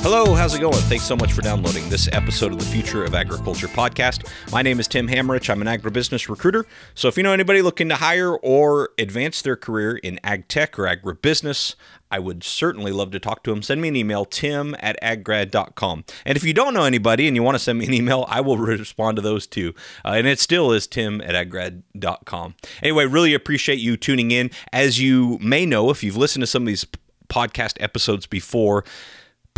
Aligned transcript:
Hello, 0.00 0.32
how's 0.34 0.54
it 0.54 0.60
going? 0.60 0.72
Thanks 0.74 1.04
so 1.04 1.16
much 1.16 1.32
for 1.32 1.42
downloading 1.42 1.88
this 1.90 2.08
episode 2.12 2.52
of 2.52 2.58
the 2.58 2.64
Future 2.64 3.04
of 3.04 3.14
Agriculture 3.14 3.66
podcast. 3.66 4.30
My 4.50 4.62
name 4.62 4.80
is 4.80 4.88
Tim 4.88 5.06
Hammerich. 5.08 5.50
I'm 5.50 5.60
an 5.60 5.66
agribusiness 5.68 6.28
recruiter. 6.30 6.64
So 6.94 7.08
if 7.08 7.16
you 7.16 7.22
know 7.22 7.32
anybody 7.32 7.60
looking 7.60 7.88
to 7.90 7.96
hire 7.96 8.34
or 8.36 8.90
advance 8.96 9.42
their 9.42 9.56
career 9.56 9.96
in 9.96 10.18
ag 10.24 10.48
tech 10.48 10.78
or 10.78 10.84
agribusiness, 10.84 11.74
I 12.10 12.20
would 12.20 12.42
certainly 12.42 12.90
love 12.90 13.10
to 13.10 13.18
talk 13.18 13.42
to 13.44 13.50
them. 13.50 13.60
Send 13.60 13.82
me 13.82 13.88
an 13.88 13.96
email, 13.96 14.24
tim 14.24 14.74
at 14.78 14.96
aggrad.com. 15.02 16.04
And 16.24 16.36
if 16.38 16.44
you 16.44 16.54
don't 16.54 16.72
know 16.72 16.84
anybody 16.84 17.26
and 17.26 17.36
you 17.36 17.42
want 17.42 17.56
to 17.56 17.62
send 17.62 17.78
me 17.78 17.86
an 17.86 17.92
email, 17.92 18.24
I 18.28 18.40
will 18.40 18.56
respond 18.56 19.16
to 19.16 19.22
those 19.22 19.46
too. 19.46 19.74
Uh, 20.04 20.12
and 20.12 20.26
it 20.26 20.38
still 20.38 20.72
is 20.72 20.86
tim 20.86 21.20
at 21.20 21.34
aggrad.com. 21.34 22.54
Anyway, 22.82 23.04
really 23.04 23.34
appreciate 23.34 23.78
you 23.80 23.96
tuning 23.98 24.30
in. 24.30 24.50
As 24.72 25.00
you 25.00 25.38
may 25.42 25.66
know, 25.66 25.90
if 25.90 26.02
you've 26.02 26.16
listened 26.16 26.42
to 26.44 26.46
some 26.46 26.62
of 26.62 26.68
these 26.68 26.86
podcast 27.28 27.76
episodes 27.80 28.26
before, 28.26 28.84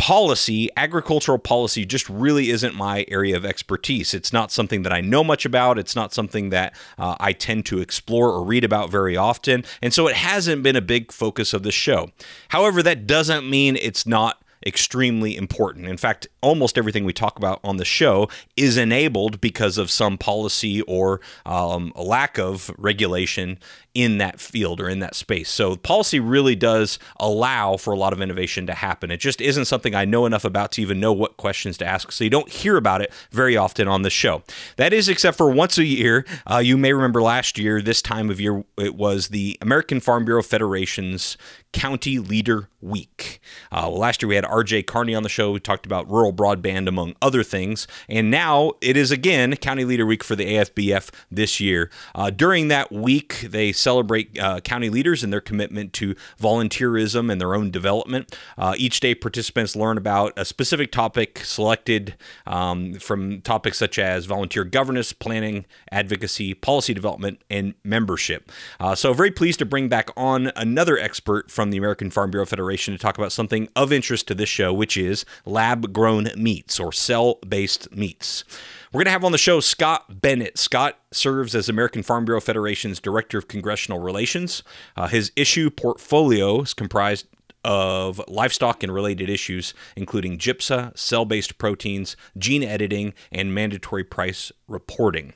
policy, 0.01 0.67
agricultural 0.75 1.37
policy, 1.37 1.85
just 1.85 2.09
really 2.09 2.49
isn't 2.49 2.73
my 2.73 3.05
area 3.07 3.37
of 3.37 3.45
expertise. 3.45 4.15
It's 4.15 4.33
not 4.33 4.51
something 4.51 4.81
that 4.81 4.91
I 4.91 4.99
know 4.99 5.23
much 5.23 5.45
about. 5.45 5.77
It's 5.77 5.95
not 5.95 6.11
something 6.11 6.49
that 6.49 6.73
uh, 6.97 7.17
I 7.19 7.33
tend 7.33 7.67
to 7.67 7.81
explore 7.81 8.29
or 8.29 8.43
read 8.43 8.63
about 8.63 8.89
very 8.89 9.15
often. 9.15 9.63
And 9.79 9.93
so 9.93 10.07
it 10.07 10.15
hasn't 10.15 10.63
been 10.63 10.75
a 10.75 10.81
big 10.81 11.11
focus 11.11 11.53
of 11.53 11.61
the 11.61 11.71
show. 11.71 12.09
However, 12.49 12.81
that 12.81 13.05
doesn't 13.05 13.47
mean 13.47 13.75
it's 13.75 14.07
not 14.07 14.40
extremely 14.65 15.35
important. 15.35 15.87
In 15.87 15.97
fact, 15.97 16.27
almost 16.41 16.77
everything 16.77 17.05
we 17.05 17.13
talk 17.13 17.37
about 17.37 17.59
on 17.63 17.77
the 17.77 17.85
show 17.85 18.29
is 18.55 18.77
enabled 18.77 19.41
because 19.41 19.77
of 19.77 19.91
some 19.91 20.17
policy 20.17 20.81
or 20.83 21.21
um, 21.45 21.91
a 21.95 22.03
lack 22.03 22.37
of 22.37 22.71
regulation 22.77 23.57
in 23.93 24.19
that 24.19 24.39
field 24.39 24.79
or 24.79 24.87
in 24.87 24.99
that 24.99 25.15
space. 25.15 25.49
So 25.49 25.75
policy 25.75 26.19
really 26.19 26.55
does 26.55 26.97
allow 27.19 27.75
for 27.75 27.93
a 27.93 27.97
lot 27.97 28.13
of 28.13 28.21
innovation 28.21 28.65
to 28.67 28.73
happen. 28.73 29.11
It 29.11 29.17
just 29.17 29.41
isn't 29.41 29.65
something 29.65 29.93
I 29.93 30.05
know 30.05 30.25
enough 30.25 30.45
about 30.45 30.71
to 30.73 30.81
even 30.81 30.99
know 30.99 31.11
what 31.11 31.37
questions 31.37 31.77
to 31.79 31.85
ask. 31.85 32.11
So 32.11 32.23
you 32.23 32.29
don't 32.29 32.49
hear 32.49 32.77
about 32.77 33.01
it 33.01 33.11
very 33.31 33.57
often 33.57 33.87
on 33.87 34.03
the 34.03 34.09
show. 34.09 34.43
That 34.77 34.93
is, 34.93 35.09
except 35.09 35.37
for 35.37 35.51
once 35.51 35.77
a 35.77 35.85
year. 35.85 36.25
Uh, 36.49 36.59
you 36.59 36.77
may 36.77 36.93
remember 36.93 37.21
last 37.21 37.57
year, 37.57 37.81
this 37.81 38.01
time 38.01 38.29
of 38.29 38.39
year, 38.39 38.63
it 38.77 38.95
was 38.95 39.27
the 39.27 39.57
American 39.61 39.99
Farm 39.99 40.23
Bureau 40.23 40.43
Federation's 40.43 41.37
County 41.73 42.19
Leader 42.19 42.69
Week. 42.81 43.39
Uh, 43.71 43.87
well, 43.89 43.99
last 43.99 44.21
year 44.21 44.29
we 44.29 44.35
had 44.35 44.43
RJ 44.43 44.85
Karney 44.85 45.15
on 45.15 45.23
the 45.23 45.29
show. 45.29 45.51
We 45.51 45.59
talked 45.59 45.85
about 45.85 46.09
rural 46.09 46.33
broadband, 46.33 46.87
among 46.87 47.15
other 47.21 47.43
things. 47.43 47.87
And 48.09 48.31
now 48.31 48.73
it 48.81 48.97
is 48.97 49.11
again 49.11 49.55
County 49.57 49.85
Leader 49.85 50.05
Week 50.05 50.23
for 50.23 50.35
the 50.35 50.45
AFBF 50.45 51.09
this 51.29 51.59
year. 51.59 51.89
Uh, 52.15 52.29
during 52.31 52.69
that 52.69 52.91
week, 52.91 53.41
they 53.41 53.71
celebrate 53.71 54.37
uh, 54.39 54.61
county 54.61 54.89
leaders 54.89 55.23
and 55.23 55.31
their 55.31 55.41
commitment 55.41 55.93
to 55.93 56.15
volunteerism 56.39 57.31
and 57.31 57.39
their 57.39 57.53
own 57.53 57.69
development. 57.69 58.35
Uh, 58.57 58.73
each 58.77 58.99
day, 58.99 59.13
participants 59.13 59.75
learn 59.75 59.97
about 59.97 60.33
a 60.37 60.43
specific 60.43 60.91
topic 60.91 61.39
selected 61.39 62.15
um, 62.47 62.95
from 62.95 63.41
topics 63.41 63.77
such 63.77 63.99
as 63.99 64.25
volunteer 64.25 64.63
governance, 64.63 65.13
planning, 65.13 65.65
advocacy, 65.91 66.53
policy 66.55 66.93
development, 66.93 67.41
and 67.49 67.75
membership. 67.83 68.51
Uh, 68.79 68.95
so, 68.95 69.13
very 69.13 69.31
pleased 69.31 69.59
to 69.59 69.65
bring 69.65 69.87
back 69.87 70.09
on 70.17 70.51
another 70.55 70.97
expert 70.97 71.51
from 71.51 71.60
the 71.69 71.77
American 71.77 72.09
Farm 72.09 72.31
Bureau 72.31 72.45
Federation 72.45 72.93
to 72.93 72.97
talk 72.97 73.17
about 73.17 73.31
something 73.31 73.69
of 73.75 73.93
interest 73.93 74.27
to 74.27 74.35
this 74.35 74.49
show, 74.49 74.73
which 74.73 74.97
is 74.97 75.25
lab 75.45 75.93
grown 75.93 76.29
meats 76.35 76.79
or 76.79 76.91
cell 76.91 77.35
based 77.47 77.95
meats. 77.95 78.43
We're 78.91 78.99
going 78.99 79.05
to 79.05 79.11
have 79.11 79.23
on 79.23 79.31
the 79.31 79.37
show 79.37 79.61
Scott 79.61 80.21
Bennett. 80.21 80.57
Scott 80.57 80.99
serves 81.11 81.55
as 81.55 81.69
American 81.69 82.03
Farm 82.03 82.25
Bureau 82.25 82.41
Federation's 82.41 82.99
Director 82.99 83.37
of 83.37 83.47
Congressional 83.47 83.99
Relations. 83.99 84.63
Uh, 84.97 85.07
his 85.07 85.31
issue 85.37 85.69
portfolio 85.69 86.61
is 86.61 86.73
comprised 86.73 87.25
of 87.63 88.21
livestock 88.27 88.83
and 88.83 88.93
related 88.93 89.29
issues, 89.29 89.73
including 89.95 90.37
GIPSA, 90.37 90.97
cell 90.97 91.25
based 91.25 91.57
proteins, 91.57 92.17
gene 92.37 92.63
editing, 92.63 93.13
and 93.31 93.53
mandatory 93.53 94.03
price 94.03 94.51
reporting. 94.67 95.33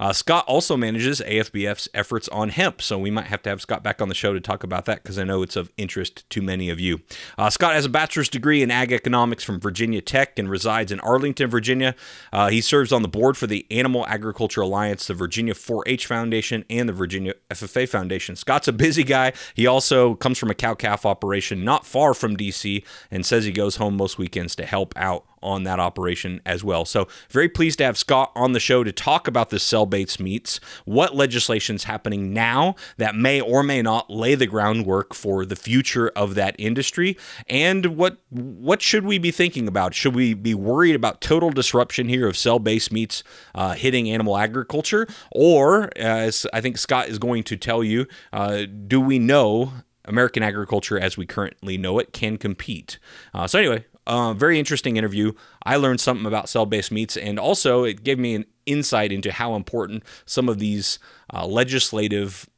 Uh, 0.00 0.12
Scott 0.12 0.44
also 0.46 0.76
manages 0.76 1.20
AFBF's 1.20 1.88
efforts 1.94 2.28
on 2.28 2.50
hemp, 2.50 2.80
so 2.82 2.98
we 2.98 3.10
might 3.10 3.26
have 3.26 3.42
to 3.42 3.50
have 3.50 3.60
Scott 3.60 3.82
back 3.82 4.00
on 4.00 4.08
the 4.08 4.14
show 4.14 4.32
to 4.32 4.40
talk 4.40 4.62
about 4.62 4.84
that 4.86 5.02
because 5.02 5.18
I 5.18 5.24
know 5.24 5.42
it's 5.42 5.56
of 5.56 5.70
interest 5.76 6.28
to 6.30 6.42
many 6.42 6.70
of 6.70 6.80
you. 6.80 7.00
Uh, 7.36 7.50
Scott 7.50 7.74
has 7.74 7.84
a 7.84 7.88
bachelor's 7.88 8.28
degree 8.28 8.62
in 8.62 8.70
ag 8.70 8.92
economics 8.92 9.44
from 9.44 9.60
Virginia 9.60 10.00
Tech 10.00 10.38
and 10.38 10.48
resides 10.48 10.92
in 10.92 11.00
Arlington, 11.00 11.48
Virginia. 11.48 11.94
Uh, 12.32 12.48
he 12.48 12.60
serves 12.60 12.92
on 12.92 13.02
the 13.02 13.08
board 13.08 13.36
for 13.36 13.46
the 13.46 13.66
Animal 13.70 14.06
Agriculture 14.06 14.60
Alliance, 14.60 15.06
the 15.06 15.14
Virginia 15.14 15.54
4 15.54 15.84
H 15.86 16.06
Foundation, 16.06 16.64
and 16.70 16.88
the 16.88 16.92
Virginia 16.92 17.34
FFA 17.50 17.88
Foundation. 17.88 18.36
Scott's 18.36 18.68
a 18.68 18.72
busy 18.72 19.04
guy. 19.04 19.32
He 19.54 19.66
also 19.66 20.14
comes 20.14 20.38
from 20.38 20.50
a 20.50 20.54
cow 20.54 20.74
calf 20.74 21.04
operation 21.06 21.64
not 21.64 21.86
far 21.86 22.14
from 22.14 22.36
DC 22.36 22.84
and 23.10 23.24
says 23.24 23.44
he 23.44 23.52
goes 23.52 23.76
home 23.76 23.96
most 23.96 24.18
weekends 24.18 24.54
to 24.56 24.66
help 24.66 24.92
out 24.96 25.24
on 25.42 25.64
that 25.64 25.80
operation 25.80 26.40
as 26.44 26.64
well. 26.64 26.84
So, 26.84 27.08
very 27.30 27.48
pleased 27.48 27.78
to 27.78 27.84
have 27.84 27.98
Scott 27.98 28.32
on 28.34 28.52
the 28.52 28.60
show 28.60 28.84
to 28.84 28.92
talk 28.92 29.28
about 29.28 29.50
the 29.50 29.58
cell 29.58 29.86
based 29.86 30.20
meats, 30.20 30.60
what 30.84 31.14
legislation's 31.14 31.84
happening 31.84 32.32
now 32.32 32.74
that 32.96 33.14
may 33.14 33.40
or 33.40 33.62
may 33.62 33.82
not 33.82 34.10
lay 34.10 34.34
the 34.34 34.46
groundwork 34.46 35.14
for 35.14 35.44
the 35.44 35.56
future 35.56 36.08
of 36.10 36.34
that 36.34 36.54
industry, 36.58 37.16
and 37.48 37.86
what 37.96 38.18
what 38.30 38.82
should 38.82 39.04
we 39.04 39.18
be 39.18 39.30
thinking 39.30 39.68
about? 39.68 39.94
Should 39.94 40.14
we 40.14 40.34
be 40.34 40.54
worried 40.54 40.94
about 40.94 41.20
total 41.20 41.50
disruption 41.50 42.08
here 42.08 42.26
of 42.26 42.36
cell 42.36 42.58
based 42.58 42.92
meats 42.92 43.22
uh, 43.54 43.74
hitting 43.74 44.10
animal 44.10 44.36
agriculture, 44.36 45.06
or 45.30 45.90
as 45.96 46.46
I 46.52 46.60
think 46.60 46.78
Scott 46.78 47.08
is 47.08 47.18
going 47.18 47.44
to 47.44 47.56
tell 47.56 47.82
you, 47.82 48.06
uh, 48.32 48.64
do 48.86 49.00
we 49.00 49.18
know 49.18 49.72
American 50.08 50.42
agriculture 50.42 50.98
as 50.98 51.16
we 51.16 51.26
currently 51.26 51.78
know 51.78 51.98
it 51.98 52.12
can 52.12 52.38
compete. 52.38 52.98
Uh, 53.34 53.46
so, 53.46 53.58
anyway, 53.58 53.84
uh, 54.08 54.32
very 54.34 54.58
interesting 54.58 54.96
interview. 54.96 55.32
I 55.64 55.76
learned 55.76 56.00
something 56.00 56.26
about 56.26 56.48
cell 56.48 56.66
based 56.66 56.90
meats, 56.90 57.16
and 57.16 57.38
also 57.38 57.84
it 57.84 58.02
gave 58.02 58.18
me 58.18 58.34
an 58.34 58.46
insight 58.66 59.12
into 59.12 59.30
how 59.30 59.54
important 59.54 60.02
some 60.26 60.48
of 60.48 60.58
these 60.58 60.98
uh, 61.32 61.46
legislative 61.46 62.48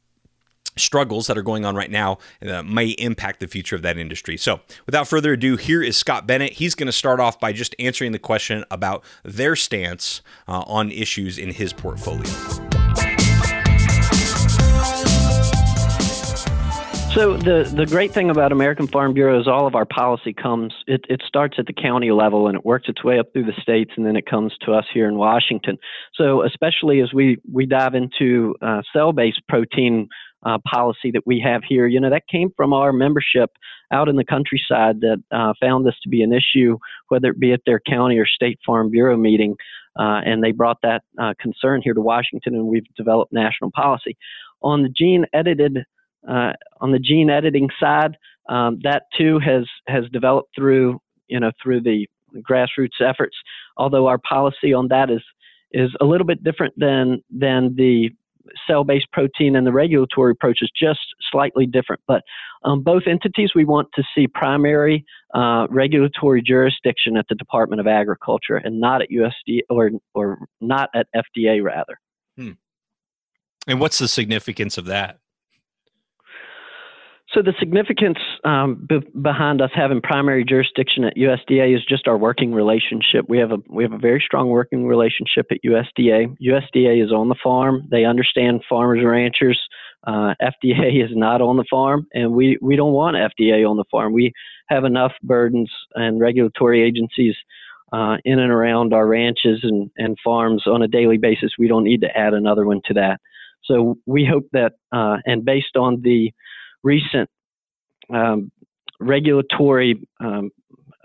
struggles 0.77 1.27
that 1.27 1.37
are 1.37 1.43
going 1.43 1.65
on 1.65 1.75
right 1.75 1.91
now 1.91 2.17
uh, 2.47 2.63
may 2.63 2.87
impact 2.91 3.41
the 3.41 3.47
future 3.47 3.75
of 3.75 3.81
that 3.81 3.97
industry. 3.97 4.37
So, 4.37 4.61
without 4.85 5.07
further 5.07 5.33
ado, 5.33 5.57
here 5.57 5.83
is 5.83 5.97
Scott 5.97 6.25
Bennett. 6.25 6.53
He's 6.53 6.75
going 6.75 6.87
to 6.87 6.93
start 6.93 7.19
off 7.19 7.39
by 7.39 7.51
just 7.51 7.75
answering 7.77 8.13
the 8.13 8.19
question 8.19 8.63
about 8.71 9.03
their 9.23 9.55
stance 9.55 10.21
uh, 10.47 10.63
on 10.65 10.91
issues 10.91 11.37
in 11.37 11.51
his 11.51 11.73
portfolio. 11.73 12.70
So 17.13 17.35
the 17.35 17.69
the 17.75 17.85
great 17.85 18.13
thing 18.13 18.29
about 18.29 18.53
American 18.53 18.87
Farm 18.87 19.13
Bureau 19.13 19.37
is 19.37 19.45
all 19.45 19.67
of 19.67 19.75
our 19.75 19.85
policy 19.85 20.31
comes 20.31 20.73
it, 20.87 21.01
it 21.09 21.21
starts 21.27 21.57
at 21.59 21.65
the 21.65 21.73
county 21.73 22.09
level 22.09 22.47
and 22.47 22.55
it 22.55 22.65
works 22.65 22.87
its 22.87 23.03
way 23.03 23.19
up 23.19 23.33
through 23.33 23.43
the 23.43 23.61
states 23.61 23.91
and 23.97 24.05
then 24.05 24.15
it 24.15 24.25
comes 24.25 24.53
to 24.61 24.71
us 24.71 24.85
here 24.93 25.09
in 25.09 25.17
Washington. 25.17 25.77
So 26.15 26.41
especially 26.45 27.01
as 27.01 27.11
we 27.13 27.37
we 27.51 27.65
dive 27.65 27.95
into 27.95 28.55
uh, 28.61 28.81
cell 28.93 29.11
based 29.11 29.41
protein 29.49 30.07
uh, 30.45 30.59
policy 30.65 31.11
that 31.11 31.23
we 31.25 31.43
have 31.45 31.63
here, 31.67 31.85
you 31.85 31.99
know 31.99 32.09
that 32.09 32.29
came 32.31 32.49
from 32.55 32.71
our 32.71 32.93
membership 32.93 33.49
out 33.91 34.07
in 34.07 34.15
the 34.15 34.23
countryside 34.23 35.01
that 35.01 35.21
uh, 35.33 35.51
found 35.59 35.85
this 35.85 35.99
to 36.03 36.09
be 36.09 36.23
an 36.23 36.31
issue, 36.31 36.77
whether 37.09 37.31
it 37.31 37.39
be 37.41 37.51
at 37.51 37.59
their 37.65 37.81
county 37.81 38.19
or 38.19 38.25
state 38.25 38.57
farm 38.65 38.89
bureau 38.89 39.17
meeting, 39.17 39.55
uh, 39.99 40.21
and 40.25 40.41
they 40.41 40.53
brought 40.53 40.77
that 40.81 41.01
uh, 41.21 41.33
concern 41.41 41.81
here 41.83 41.93
to 41.93 41.99
Washington, 41.99 42.55
and 42.55 42.67
we've 42.67 42.87
developed 42.95 43.33
national 43.33 43.69
policy 43.71 44.15
on 44.61 44.81
the 44.81 44.89
gene 44.89 45.25
edited 45.33 45.79
uh, 46.27 46.53
on 46.79 46.91
the 46.91 46.99
gene 46.99 47.29
editing 47.29 47.69
side, 47.79 48.17
um, 48.49 48.79
that 48.83 49.03
too 49.17 49.39
has 49.39 49.65
has 49.87 50.05
developed 50.11 50.49
through 50.55 50.99
you 51.27 51.39
know 51.39 51.51
through 51.61 51.81
the 51.81 52.07
grassroots 52.37 52.99
efforts. 52.99 53.35
Although 53.77 54.07
our 54.07 54.17
policy 54.17 54.73
on 54.73 54.87
that 54.89 55.09
is 55.09 55.21
is 55.71 55.89
a 56.01 56.05
little 56.05 56.27
bit 56.27 56.43
different 56.43 56.73
than 56.77 57.23
than 57.29 57.75
the 57.75 58.09
cell-based 58.67 59.11
protein 59.11 59.55
and 59.55 59.65
the 59.65 59.71
regulatory 59.71 60.31
approach 60.31 60.59
is 60.61 60.71
just 60.77 60.99
slightly 61.31 61.65
different. 61.65 62.01
But 62.07 62.23
um, 62.63 62.81
both 62.81 63.03
entities, 63.07 63.51
we 63.55 63.65
want 63.65 63.89
to 63.95 64.03
see 64.15 64.27
primary 64.27 65.05
uh, 65.33 65.67
regulatory 65.69 66.41
jurisdiction 66.41 67.17
at 67.17 67.25
the 67.29 67.35
Department 67.35 67.79
of 67.79 67.87
Agriculture 67.87 68.57
and 68.57 68.79
not 68.79 69.01
at 69.01 69.09
USD 69.09 69.61
or 69.69 69.91
or 70.13 70.39
not 70.59 70.89
at 70.93 71.07
FDA 71.15 71.63
rather. 71.63 71.99
Hmm. 72.37 72.51
And 73.67 73.79
what's 73.79 73.99
the 73.99 74.07
significance 74.07 74.77
of 74.77 74.85
that? 74.85 75.20
So 77.33 77.41
the 77.41 77.53
significance 77.59 78.17
um, 78.43 78.87
behind 79.21 79.61
us 79.61 79.69
having 79.73 80.01
primary 80.01 80.43
jurisdiction 80.43 81.05
at 81.05 81.15
USDA 81.15 81.73
is 81.73 81.85
just 81.87 82.07
our 82.07 82.17
working 82.17 82.53
relationship. 82.53 83.25
We 83.29 83.37
have 83.37 83.51
a 83.51 83.57
we 83.69 83.83
have 83.83 83.93
a 83.93 83.97
very 83.97 84.21
strong 84.25 84.49
working 84.49 84.85
relationship 84.85 85.45
at 85.49 85.59
USDA. 85.65 86.35
USDA 86.41 87.03
is 87.03 87.11
on 87.13 87.29
the 87.29 87.35
farm. 87.41 87.87
They 87.89 88.03
understand 88.03 88.63
farmers 88.67 88.99
and 88.99 89.09
ranchers. 89.09 89.59
Uh, 90.05 90.33
FDA 90.41 91.03
is 91.05 91.11
not 91.11 91.41
on 91.41 91.55
the 91.55 91.63
farm, 91.69 92.05
and 92.13 92.33
we 92.33 92.57
we 92.61 92.75
don't 92.75 92.91
want 92.91 93.15
FDA 93.15 93.69
on 93.69 93.77
the 93.77 93.85
farm. 93.89 94.11
We 94.11 94.33
have 94.67 94.83
enough 94.83 95.13
burdens 95.23 95.71
and 95.95 96.19
regulatory 96.19 96.83
agencies 96.83 97.35
uh, 97.93 98.17
in 98.25 98.39
and 98.39 98.51
around 98.51 98.93
our 98.93 99.07
ranches 99.07 99.59
and, 99.63 99.89
and 99.97 100.17
farms 100.23 100.63
on 100.65 100.81
a 100.81 100.87
daily 100.87 101.17
basis. 101.17 101.51
We 101.57 101.67
don't 101.67 101.83
need 101.83 102.01
to 102.01 102.17
add 102.17 102.33
another 102.33 102.65
one 102.65 102.81
to 102.85 102.93
that. 102.95 103.19
So 103.63 103.97
we 104.05 104.25
hope 104.25 104.45
that, 104.53 104.73
uh, 104.91 105.17
and 105.25 105.45
based 105.45 105.75
on 105.75 106.01
the 106.01 106.31
recent 106.83 107.29
um, 108.13 108.51
regulatory 108.99 110.01
um, 110.19 110.51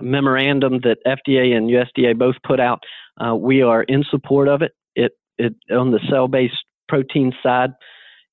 memorandum 0.00 0.80
that 0.82 0.98
FDA 1.06 1.56
and 1.56 1.70
USDA 1.70 2.18
both 2.18 2.36
put 2.44 2.60
out, 2.60 2.82
uh, 3.24 3.34
we 3.34 3.62
are 3.62 3.82
in 3.84 4.04
support 4.10 4.48
of 4.48 4.62
it. 4.62 4.72
It, 4.94 5.12
it 5.38 5.54
on 5.72 5.90
the 5.90 6.00
cell-based 6.10 6.64
protein 6.88 7.32
side, 7.42 7.70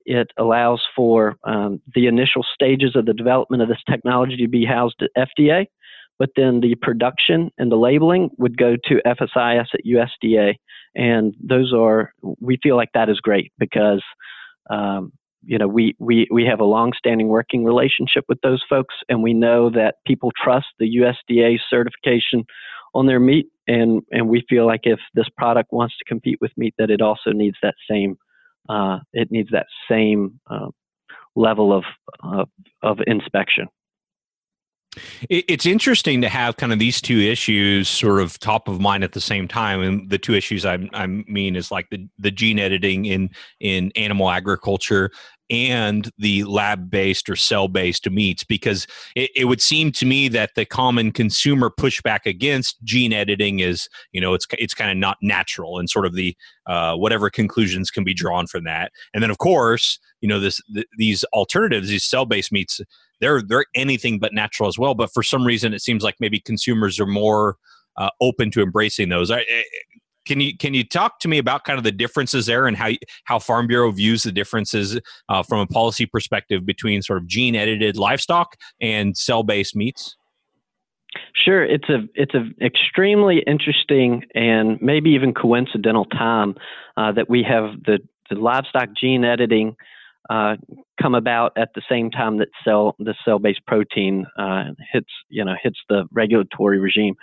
it 0.06 0.32
allows 0.38 0.82
for 0.96 1.38
um, 1.46 1.82
the 1.96 2.08
initial 2.08 2.46
stages 2.54 2.96
of 2.96 3.06
the 3.06 3.14
development 3.14 3.62
of 3.62 3.70
this 3.70 3.82
technology 3.90 4.38
to 4.38 4.48
be 4.48 4.66
housed 4.66 5.02
at 5.02 5.30
FDA, 5.38 5.68
but 6.20 6.30
then 6.36 6.60
the 6.60 6.76
production 6.76 7.52
and 7.58 7.72
the 7.72 7.78
labeling 7.78 8.30
would 8.38 8.58
go 8.58 8.76
to 8.86 9.02
FSIS 9.06 9.66
at 9.74 9.86
USDA, 9.86 10.56
and 10.96 11.34
those 11.42 11.74
are 11.74 12.14
we 12.40 12.58
feel 12.62 12.76
like 12.76 12.90
that 12.94 13.10
is 13.10 13.20
great 13.20 13.52
because 13.58 14.04
um, 14.70 15.12
you 15.46 15.58
know, 15.58 15.68
we, 15.68 15.96
we, 16.00 16.28
we 16.32 16.46
have 16.46 16.60
a 16.60 16.66
long-standing 16.66 17.28
working 17.28 17.64
relationship 17.64 18.26
with 18.28 18.40
those 18.42 18.64
folks, 18.70 18.96
and 19.10 19.22
we 19.22 19.34
know 19.34 19.70
that 19.70 19.96
people 20.06 20.32
trust 20.42 20.68
the 20.80 20.98
USDA 20.98 21.60
certification 21.70 22.46
on 22.96 23.08
their 23.08 23.20
meat, 23.20 23.48
and, 23.68 24.02
and 24.12 24.30
we 24.30 24.44
feel 24.50 24.66
like 24.66 24.82
if 24.84 25.00
this 25.14 25.28
product 25.38 25.72
wants 25.72 25.98
to 25.98 26.06
compete 26.06 26.38
with 26.42 26.52
meat, 26.58 26.74
that 26.78 26.90
it 26.90 27.02
also 27.02 27.32
needs 27.32 27.58
that 27.62 27.76
same 27.90 28.18
uh, 28.70 29.00
it 29.12 29.30
needs 29.32 29.50
that 29.52 29.68
same 29.90 30.40
uh, 30.50 30.68
level 31.36 31.74
of, 31.74 31.84
of 32.22 32.50
of 32.82 33.00
inspection. 33.08 33.68
It's 35.28 35.66
interesting 35.66 36.22
to 36.22 36.30
have 36.30 36.58
kind 36.58 36.72
of 36.72 36.78
these 36.78 37.02
two 37.02 37.18
issues 37.18 37.90
sort 37.90 38.22
of 38.22 38.38
top 38.38 38.68
of 38.68 38.80
mind 38.80 39.04
at 39.04 39.14
the 39.14 39.22
same 39.22 39.48
time, 39.48 39.82
and 39.82 40.08
the 40.08 40.20
two 40.20 40.36
issues 40.36 40.66
I, 40.66 40.88
I 40.94 41.08
mean 41.08 41.56
is 41.56 41.72
like 41.72 41.90
the, 41.90 42.08
the 42.20 42.30
gene 42.30 42.60
editing 42.60 43.06
in 43.06 43.32
in 43.60 43.92
animal 43.96 44.30
agriculture 44.30 45.10
and 45.50 46.10
the 46.18 46.44
lab 46.46 46.90
based 46.90 47.30
or 47.30 47.36
cell 47.36 47.68
based 47.68 48.10
meats 48.10 48.44
because 48.44 48.88
it, 49.16 49.30
it, 49.36 49.46
would 49.46 49.62
seem 49.62 49.92
to 49.92 50.06
me 50.06 50.28
that 50.28 50.52
the 50.56 50.66
common 50.66 51.12
consumer 51.12 51.70
pushback 51.70 52.26
against 52.26 52.82
gene 52.84 53.14
editing 53.14 53.60
is 53.60 53.88
you 54.12 54.22
know 54.22 54.34
it's 54.34 54.48
it's 54.58 54.74
kind 54.74 54.90
of 54.90 54.98
not 54.98 55.18
natural 55.22 55.80
and 55.80 55.90
sort 55.90 56.06
of 56.06 56.16
the 56.16 56.36
uh, 56.68 56.96
whatever 56.96 57.30
conclusions 57.30 57.92
can 57.92 58.04
be 58.04 58.14
drawn 58.14 58.48
from 58.48 58.64
that 58.64 58.92
and 59.14 59.22
then 59.22 59.30
of 59.30 59.38
course 59.38 60.00
you 60.22 60.30
know 60.30 60.40
this 60.40 60.62
th- 60.74 60.88
these 60.98 61.24
alternatives 61.34 61.90
these 61.90 62.06
cell 62.06 62.26
based 62.26 62.52
meats 62.52 62.80
they're 63.20 63.42
they're 63.42 63.66
anything 63.76 64.20
but 64.20 64.34
natural 64.34 64.70
as 64.70 64.80
well 64.80 64.96
but 64.96 65.12
for 65.14 65.24
some 65.24 65.46
reason 65.46 65.74
it 65.74 65.82
seems 65.82 66.04
like 66.04 66.16
maybe 66.20 66.40
consumers 66.40 67.00
are 67.00 67.06
more 67.06 67.58
uh, 67.98 68.10
open 68.22 68.52
to 68.52 68.62
embracing 68.62 69.10
those. 69.10 69.32
I, 69.32 69.46
can 70.26 70.40
you 70.40 70.58
can 70.58 70.74
you 70.74 70.84
talk 70.84 71.20
to 71.20 71.28
me 71.28 71.38
about 71.38 71.64
kind 71.64 71.78
of 71.78 71.84
the 71.84 71.92
differences 71.92 72.46
there 72.46 72.68
and 72.68 72.78
how 72.78 72.92
how 73.26 73.40
Farm 73.40 73.68
Bureau 73.68 73.92
views 73.92 74.24
the 74.24 74.32
differences 74.32 75.00
uh, 75.30 75.44
from 75.44 75.60
a 75.60 75.68
policy 75.68 76.06
perspective 76.06 76.66
between 76.66 77.02
sort 77.02 77.20
of 77.20 77.28
gene 77.28 77.56
edited 77.56 77.98
livestock 77.98 78.56
and 78.82 79.18
cell 79.18 79.44
based 79.44 79.76
meats? 79.76 80.16
Sure, 81.36 81.64
it's 81.64 81.90
a 81.90 82.08
it's 82.16 82.34
an 82.34 82.56
extremely 82.62 83.44
interesting 83.46 84.24
and 84.34 84.82
maybe 84.82 85.12
even 85.12 85.34
coincidental 85.34 86.06
time 86.06 86.56
uh, 86.98 87.12
that 87.12 87.30
we 87.30 87.44
have 87.44 87.84
the, 87.86 88.00
the 88.30 88.36
livestock 88.36 88.90
gene 89.00 89.24
editing 89.24 89.76
uh, 90.30 90.56
come 91.02 91.16
about 91.16 91.52
at 91.58 91.70
the 91.76 91.82
same 91.90 92.10
time 92.10 92.38
that 92.38 92.48
cell 92.64 92.96
the 92.98 93.14
cell 93.26 93.40
based 93.40 93.66
protein 93.68 94.26
uh, 94.38 94.66
hits 94.92 95.10
you 95.30 95.44
know 95.44 95.56
hits 95.62 95.80
the 95.90 96.06
regulatory 96.12 96.80
regime 96.80 97.16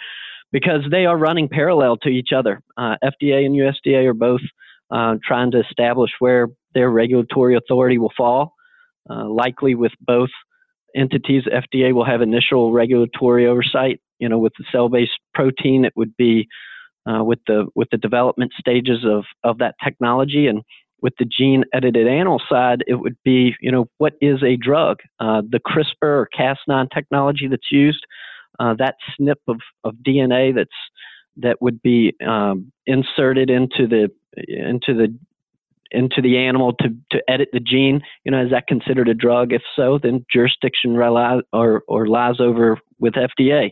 because 0.53 0.81
they 0.91 1.07
are 1.07 1.17
running 1.17 1.49
parallel 1.49 1.97
to 1.99 2.09
each 2.09 2.31
other. 2.35 2.63
Uh, 2.77 2.97
FDA 3.05 3.47
and 3.47 3.55
USDA 3.55 4.07
are 4.07 4.15
both 4.15 4.41
uh, 4.91 5.17
trying 5.23 5.51
to 5.53 5.61
establish 5.61 6.11
where 6.19 6.49
their 6.75 6.91
regulatory 6.91 7.57
authority 7.57 7.99
will 7.99 8.13
fall. 8.17 8.55
Uh, 9.09 9.29
likely 9.29 9.75
with 9.75 9.93
both 10.01 10.31
entities, 10.95 11.45
FDA 11.45 11.93
will 11.93 12.05
have 12.05 12.23
initial 12.23 12.73
regulatory 12.73 13.47
oversight. 13.47 14.01
You 14.19 14.29
know, 14.29 14.39
with 14.39 14.53
the 14.59 14.65
cell-based 14.71 15.19
protein, 15.35 15.85
it 15.85 15.93
would 15.97 16.17
be 16.17 16.47
uh, 17.09 17.25
with 17.25 17.39
the 17.47 17.67
with 17.75 17.89
the 17.91 17.97
development 17.97 18.53
stages 18.59 19.05
of 19.05 19.25
of 19.43 19.59
that 19.59 19.75
technology, 19.83 20.47
and 20.47 20.63
with 21.01 21.15
the 21.19 21.25
gene-edited 21.25 22.07
animal 22.07 22.43
side, 22.49 22.85
it 22.87 22.97
would 22.97 23.17
be 23.25 23.55
you 23.61 23.73
know 23.73 23.87
what 23.99 24.15
is 24.21 24.43
a 24.43 24.57
drug? 24.57 24.99
Uh, 25.19 25.43
the 25.49 25.61
CRISPR 25.61 26.03
or 26.03 26.29
Cas9 26.39 26.89
technology 26.93 27.47
that's 27.49 27.73
used 27.73 28.05
uh, 28.61 28.75
that 28.79 28.95
snip 29.17 29.41
of, 29.49 29.61
of 29.85 29.95
DNA 30.07 30.55
that's 30.55 30.71
that 31.37 31.61
would 31.61 31.81
be 31.83 32.15
um, 32.27 32.71
inserted 32.87 33.51
into 33.51 33.87
the 33.87 34.11
into 34.37 34.95
the 34.95 35.17
into 35.91 36.23
the 36.23 36.39
animal 36.39 36.73
to, 36.75 36.89
to 37.11 37.21
edit 37.29 37.49
the 37.53 37.61
gene, 37.61 38.01
you 38.25 38.31
know, 38.31 38.45
is 38.45 38.51
that 38.51 38.69
considered 38.69 39.09
a 39.09 39.15
drug? 39.15 39.53
If 39.53 39.63
so, 39.75 39.99
then 40.01 40.25
jurisdiction 40.33 40.95
relies 40.95 41.43
or, 41.53 41.83
or 41.89 42.07
lies 42.07 42.37
over 42.39 42.79
with 43.01 43.15
FDA. 43.15 43.71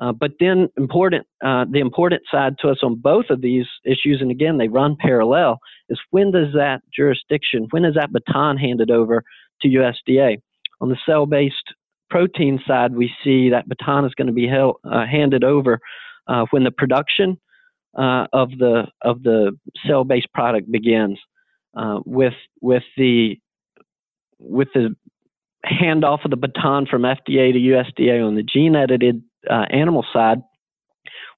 Uh, 0.00 0.12
but 0.12 0.32
then 0.40 0.68
important, 0.78 1.26
uh, 1.44 1.66
the 1.70 1.78
important 1.78 2.22
side 2.30 2.54
to 2.60 2.68
us 2.68 2.78
on 2.82 2.94
both 2.94 3.26
of 3.28 3.42
these 3.42 3.66
issues, 3.84 4.22
and 4.22 4.30
again, 4.30 4.56
they 4.56 4.68
run 4.68 4.96
parallel, 4.98 5.58
is 5.90 6.00
when 6.10 6.32
does 6.32 6.54
that 6.54 6.80
jurisdiction, 6.96 7.66
when 7.70 7.84
is 7.84 7.94
that 7.94 8.12
baton 8.12 8.56
handed 8.56 8.90
over 8.90 9.22
to 9.60 9.68
USDA? 9.68 10.38
On 10.80 10.88
the 10.88 10.96
cell-based 11.06 11.74
protein 12.12 12.60
side, 12.66 12.94
we 12.94 13.10
see 13.24 13.48
that 13.48 13.66
baton 13.66 14.04
is 14.04 14.14
going 14.14 14.26
to 14.26 14.34
be 14.34 14.46
held, 14.46 14.76
uh, 14.84 15.06
handed 15.06 15.44
over 15.44 15.80
uh, 16.28 16.44
when 16.50 16.62
the 16.62 16.70
production 16.70 17.38
uh, 17.98 18.26
of 18.34 18.50
the 18.58 18.86
of 19.00 19.22
the 19.22 19.52
cell-based 19.86 20.30
product 20.34 20.70
begins. 20.70 21.18
Uh, 21.74 22.00
with 22.04 22.34
with 22.60 22.82
the 22.98 23.36
with 24.38 24.68
the 24.74 24.94
handoff 25.64 26.22
of 26.26 26.30
the 26.30 26.36
baton 26.36 26.84
from 26.86 27.02
FDA 27.02 27.52
to 27.52 27.58
USDA 27.58 28.26
on 28.26 28.34
the 28.34 28.42
gene-edited 28.42 29.22
uh, 29.48 29.64
animal 29.70 30.04
side, 30.12 30.42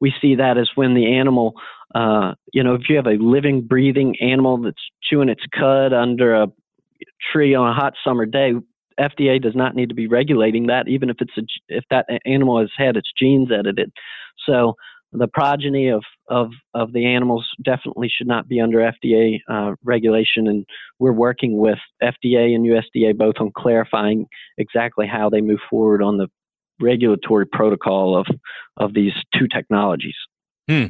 we 0.00 0.12
see 0.20 0.34
that 0.34 0.58
as 0.58 0.70
when 0.74 0.94
the 0.94 1.14
animal, 1.14 1.54
uh, 1.94 2.34
you 2.52 2.64
know, 2.64 2.74
if 2.74 2.88
you 2.88 2.96
have 2.96 3.06
a 3.06 3.22
living, 3.22 3.60
breathing 3.62 4.16
animal 4.20 4.56
that's 4.56 4.82
chewing 5.04 5.28
its 5.28 5.44
cud 5.56 5.92
under 5.92 6.34
a 6.34 6.48
tree 7.32 7.54
on 7.54 7.68
a 7.68 7.74
hot 7.74 7.92
summer 8.02 8.26
day, 8.26 8.54
FDA 8.98 9.40
does 9.40 9.54
not 9.54 9.74
need 9.74 9.88
to 9.88 9.94
be 9.94 10.06
regulating 10.06 10.66
that, 10.66 10.88
even 10.88 11.10
if 11.10 11.16
it's 11.20 11.36
a, 11.36 11.42
if 11.68 11.84
that 11.90 12.06
animal 12.24 12.60
has 12.60 12.70
had 12.76 12.96
its 12.96 13.10
genes 13.18 13.50
edited. 13.52 13.92
So 14.46 14.74
the 15.12 15.28
progeny 15.28 15.88
of, 15.88 16.02
of, 16.28 16.50
of 16.74 16.92
the 16.92 17.06
animals 17.06 17.48
definitely 17.64 18.08
should 18.08 18.26
not 18.26 18.48
be 18.48 18.60
under 18.60 18.78
FDA 18.78 19.38
uh, 19.48 19.74
regulation, 19.84 20.48
and 20.48 20.66
we're 20.98 21.12
working 21.12 21.58
with 21.58 21.78
FDA 22.02 22.54
and 22.54 22.66
USDA 22.66 23.16
both 23.16 23.36
on 23.38 23.52
clarifying 23.56 24.26
exactly 24.58 25.06
how 25.06 25.30
they 25.30 25.40
move 25.40 25.60
forward 25.70 26.02
on 26.02 26.18
the 26.18 26.28
regulatory 26.80 27.46
protocol 27.46 28.16
of 28.16 28.26
of 28.76 28.94
these 28.94 29.12
two 29.32 29.46
technologies. 29.46 30.16
Hmm. 30.68 30.86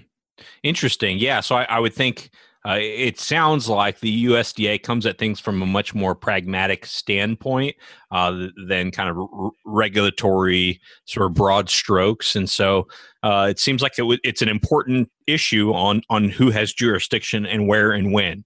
Interesting. 0.62 1.18
Yeah. 1.18 1.40
So 1.40 1.56
I, 1.56 1.64
I 1.64 1.78
would 1.78 1.92
think 1.92 2.30
uh, 2.66 2.78
it 2.80 3.20
sounds 3.20 3.68
like 3.68 4.00
the 4.00 4.24
USDA 4.24 4.82
comes 4.82 5.04
at 5.04 5.18
things 5.18 5.38
from 5.38 5.60
a 5.60 5.66
much 5.66 5.94
more 5.94 6.14
pragmatic 6.14 6.86
standpoint 6.86 7.76
uh, 8.10 8.46
than 8.66 8.90
kind 8.90 9.10
of 9.10 9.18
r- 9.18 9.50
regulatory 9.66 10.80
sort 11.04 11.26
of 11.26 11.34
broad 11.34 11.68
strokes, 11.68 12.34
and 12.34 12.48
so 12.48 12.86
uh, 13.22 13.46
it 13.50 13.58
seems 13.58 13.82
like 13.82 13.92
it 13.92 14.02
w- 14.02 14.20
it's 14.24 14.40
an 14.40 14.48
important 14.48 15.10
issue 15.26 15.72
on 15.72 16.00
on 16.08 16.30
who 16.30 16.50
has 16.50 16.72
jurisdiction 16.72 17.44
and 17.44 17.68
where 17.68 17.92
and 17.92 18.12
when. 18.12 18.44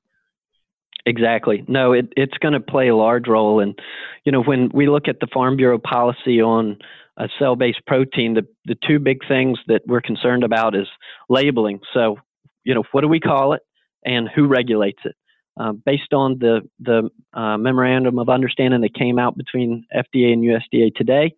Exactly. 1.07 1.65
No, 1.69 1.93
it, 1.93 2.13
it's 2.17 2.37
going 2.39 2.55
to 2.55 2.61
play 2.61 2.89
a 2.89 2.97
large 2.97 3.29
role, 3.29 3.61
and 3.61 3.79
you 4.25 4.33
know 4.33 4.43
when 4.43 4.69
we 4.75 4.89
look 4.89 5.07
at 5.07 5.21
the 5.21 5.29
Farm 5.33 5.57
Bureau 5.57 5.79
policy 5.79 6.43
on 6.43 6.79
a 7.19 7.29
cell-based 7.39 7.87
protein, 7.87 8.35
the 8.35 8.47
the 8.65 8.77
two 8.87 8.99
big 8.99 9.21
things 9.29 9.59
that 9.69 9.83
we're 9.87 10.01
concerned 10.01 10.43
about 10.43 10.75
is 10.75 10.89
labeling. 11.29 11.81
So, 11.95 12.17
you 12.65 12.75
know, 12.75 12.83
what 12.91 13.03
do 13.03 13.09
we 13.09 13.21
call 13.21 13.53
it? 13.53 13.63
And 14.05 14.29
who 14.35 14.47
regulates 14.47 15.01
it. 15.05 15.15
Uh, 15.59 15.73
based 15.73 16.13
on 16.13 16.39
the 16.39 16.61
the 16.79 17.11
uh, 17.35 17.59
memorandum 17.59 18.19
of 18.19 18.29
understanding 18.29 18.81
that 18.81 18.95
came 18.95 19.19
out 19.19 19.37
between 19.37 19.85
FDA 19.93 20.33
and 20.33 20.45
USDA 20.45 20.95
today, 20.95 21.35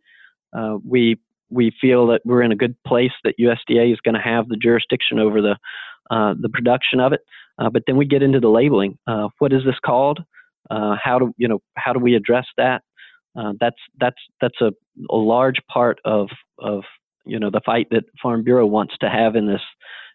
uh, 0.56 0.76
we 0.86 1.18
we 1.48 1.72
feel 1.80 2.06
that 2.08 2.20
we're 2.24 2.42
in 2.42 2.52
a 2.52 2.56
good 2.56 2.76
place 2.86 3.12
that 3.24 3.38
USDA 3.40 3.92
is 3.92 4.00
going 4.00 4.14
to 4.14 4.20
have 4.20 4.48
the 4.48 4.56
jurisdiction 4.56 5.18
over 5.18 5.40
the 5.40 5.56
uh, 6.10 6.34
the 6.38 6.50
production 6.50 7.00
of 7.00 7.14
it. 7.14 7.20
Uh, 7.58 7.70
but 7.70 7.84
then 7.86 7.96
we 7.96 8.04
get 8.04 8.22
into 8.22 8.40
the 8.40 8.48
labeling. 8.48 8.98
Uh, 9.06 9.28
what 9.38 9.52
is 9.52 9.64
this 9.64 9.78
called? 9.84 10.20
how 10.70 11.18
do 11.18 11.32
you 11.38 11.48
know? 11.48 11.60
How 11.76 11.94
do 11.94 11.98
we 11.98 12.14
address 12.14 12.46
that? 12.58 12.82
that's 13.58 13.80
that's 13.98 14.20
that's 14.42 14.60
a, 14.60 14.72
a 15.08 15.16
large 15.16 15.60
part 15.72 15.98
of 16.04 16.28
of 16.58 16.82
you 17.24 17.38
know 17.38 17.50
the 17.50 17.62
fight 17.64 17.86
that 17.90 18.04
Farm 18.22 18.44
Bureau 18.44 18.66
wants 18.66 18.94
to 19.00 19.08
have 19.08 19.34
in 19.34 19.46
this 19.46 19.62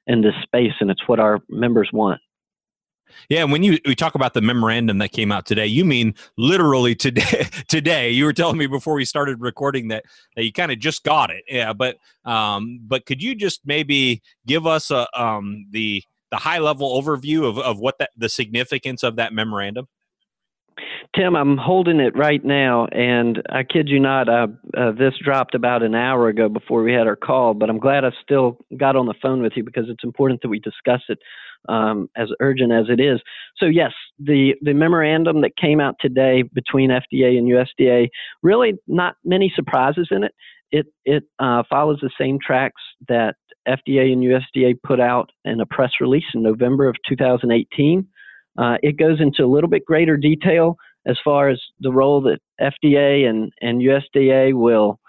in 0.06 0.22
this 0.22 0.36
space, 0.44 0.74
and 0.80 0.92
it's 0.92 1.08
what 1.08 1.20
our 1.20 1.40
members 1.50 1.90
want. 1.92 2.22
Yeah, 3.29 3.43
when 3.45 3.63
you 3.63 3.79
we 3.85 3.95
talk 3.95 4.15
about 4.15 4.33
the 4.33 4.41
memorandum 4.41 4.97
that 5.00 5.12
came 5.12 5.31
out 5.31 5.45
today, 5.45 5.65
you 5.65 5.85
mean 5.85 6.15
literally 6.38 6.95
today. 6.95 7.47
today, 7.67 8.12
you 8.12 8.25
were 8.25 8.33
telling 8.33 8.57
me 8.57 8.67
before 8.67 8.93
we 8.93 9.05
started 9.05 9.41
recording 9.41 9.89
that 9.89 10.05
that 10.35 10.43
you 10.43 10.51
kind 10.51 10.71
of 10.71 10.79
just 10.79 11.03
got 11.03 11.29
it. 11.29 11.43
Yeah, 11.47 11.74
but 11.74 11.97
um, 12.25 12.79
but 12.83 13.05
could 13.05 13.21
you 13.21 13.35
just 13.35 13.62
maybe 13.65 14.21
give 14.45 14.67
us 14.67 14.91
a 14.91 15.07
um 15.19 15.67
the 15.71 16.03
the 16.31 16.38
high 16.38 16.59
level 16.59 17.01
overview 17.01 17.47
of 17.47 17.57
of 17.57 17.79
what 17.79 17.97
that 18.00 18.12
the 18.17 18.29
significance 18.29 19.03
of 19.03 19.15
that 19.17 19.33
memorandum? 19.33 19.88
Tim, 21.15 21.35
I'm 21.35 21.55
holding 21.55 22.01
it 22.01 22.17
right 22.17 22.43
now, 22.43 22.88
and 22.88 23.41
I 23.50 23.63
kid 23.63 23.88
you 23.88 24.00
not, 24.00 24.27
uh, 24.27 24.47
this 24.97 25.13
dropped 25.24 25.55
about 25.55 25.81
an 25.81 25.95
hour 25.95 26.27
ago 26.27 26.50
before 26.50 26.83
we 26.83 26.91
had 26.91 27.07
our 27.07 27.15
call, 27.15 27.53
but 27.53 27.69
I'm 27.69 27.79
glad 27.79 28.03
I 28.03 28.12
still 28.21 28.57
got 28.75 28.97
on 28.97 29.05
the 29.05 29.13
phone 29.21 29.41
with 29.41 29.53
you 29.55 29.63
because 29.63 29.85
it's 29.88 30.03
important 30.03 30.41
that 30.41 30.50
we 30.50 30.59
discuss 30.59 31.01
it 31.07 31.19
um, 31.69 32.10
as 32.15 32.29
urgent 32.39 32.72
as 32.72 32.86
it 32.89 33.00
is. 33.00 33.22
So, 33.57 33.65
yes, 33.65 33.91
the, 34.19 34.53
the 34.62 34.74
memorandum 34.74 35.41
that 35.41 35.57
came 35.57 35.79
out 35.79 35.95
today 36.00 36.43
between 36.53 36.89
FDA 36.89 37.38
and 37.38 37.48
USDA, 37.48 38.10
really 38.43 38.74
not 38.88 39.15
many 39.24 39.51
surprises 39.55 40.07
in 40.12 40.24
it. 40.24 40.34
It, 40.72 40.88
it 41.05 41.24
uh, 41.39 41.63
follows 41.69 42.00
the 42.01 42.10
same 42.19 42.38
tracks 42.45 42.81
that 43.07 43.36
FDA 43.67 44.12
and 44.12 44.24
USDA 44.24 44.75
put 44.84 45.00
out 45.00 45.29
in 45.45 45.60
a 45.60 45.65
press 45.65 45.91
release 46.00 46.25
in 46.34 46.43
November 46.43 46.88
of 46.88 46.95
2018. 47.07 48.07
Uh, 48.57 48.77
it 48.81 48.98
goes 48.98 49.19
into 49.19 49.43
a 49.43 49.51
little 49.51 49.69
bit 49.69 49.86
greater 49.86 50.17
detail 50.17 50.77
as 51.07 51.17
far 51.24 51.50
as 51.50 51.62
the 51.79 51.91
role 51.91 52.22
that 52.22 52.39
FDA 52.60 53.27
and, 53.27 53.51
and 53.62 53.81
USDA 53.81 54.53
will 54.53 55.00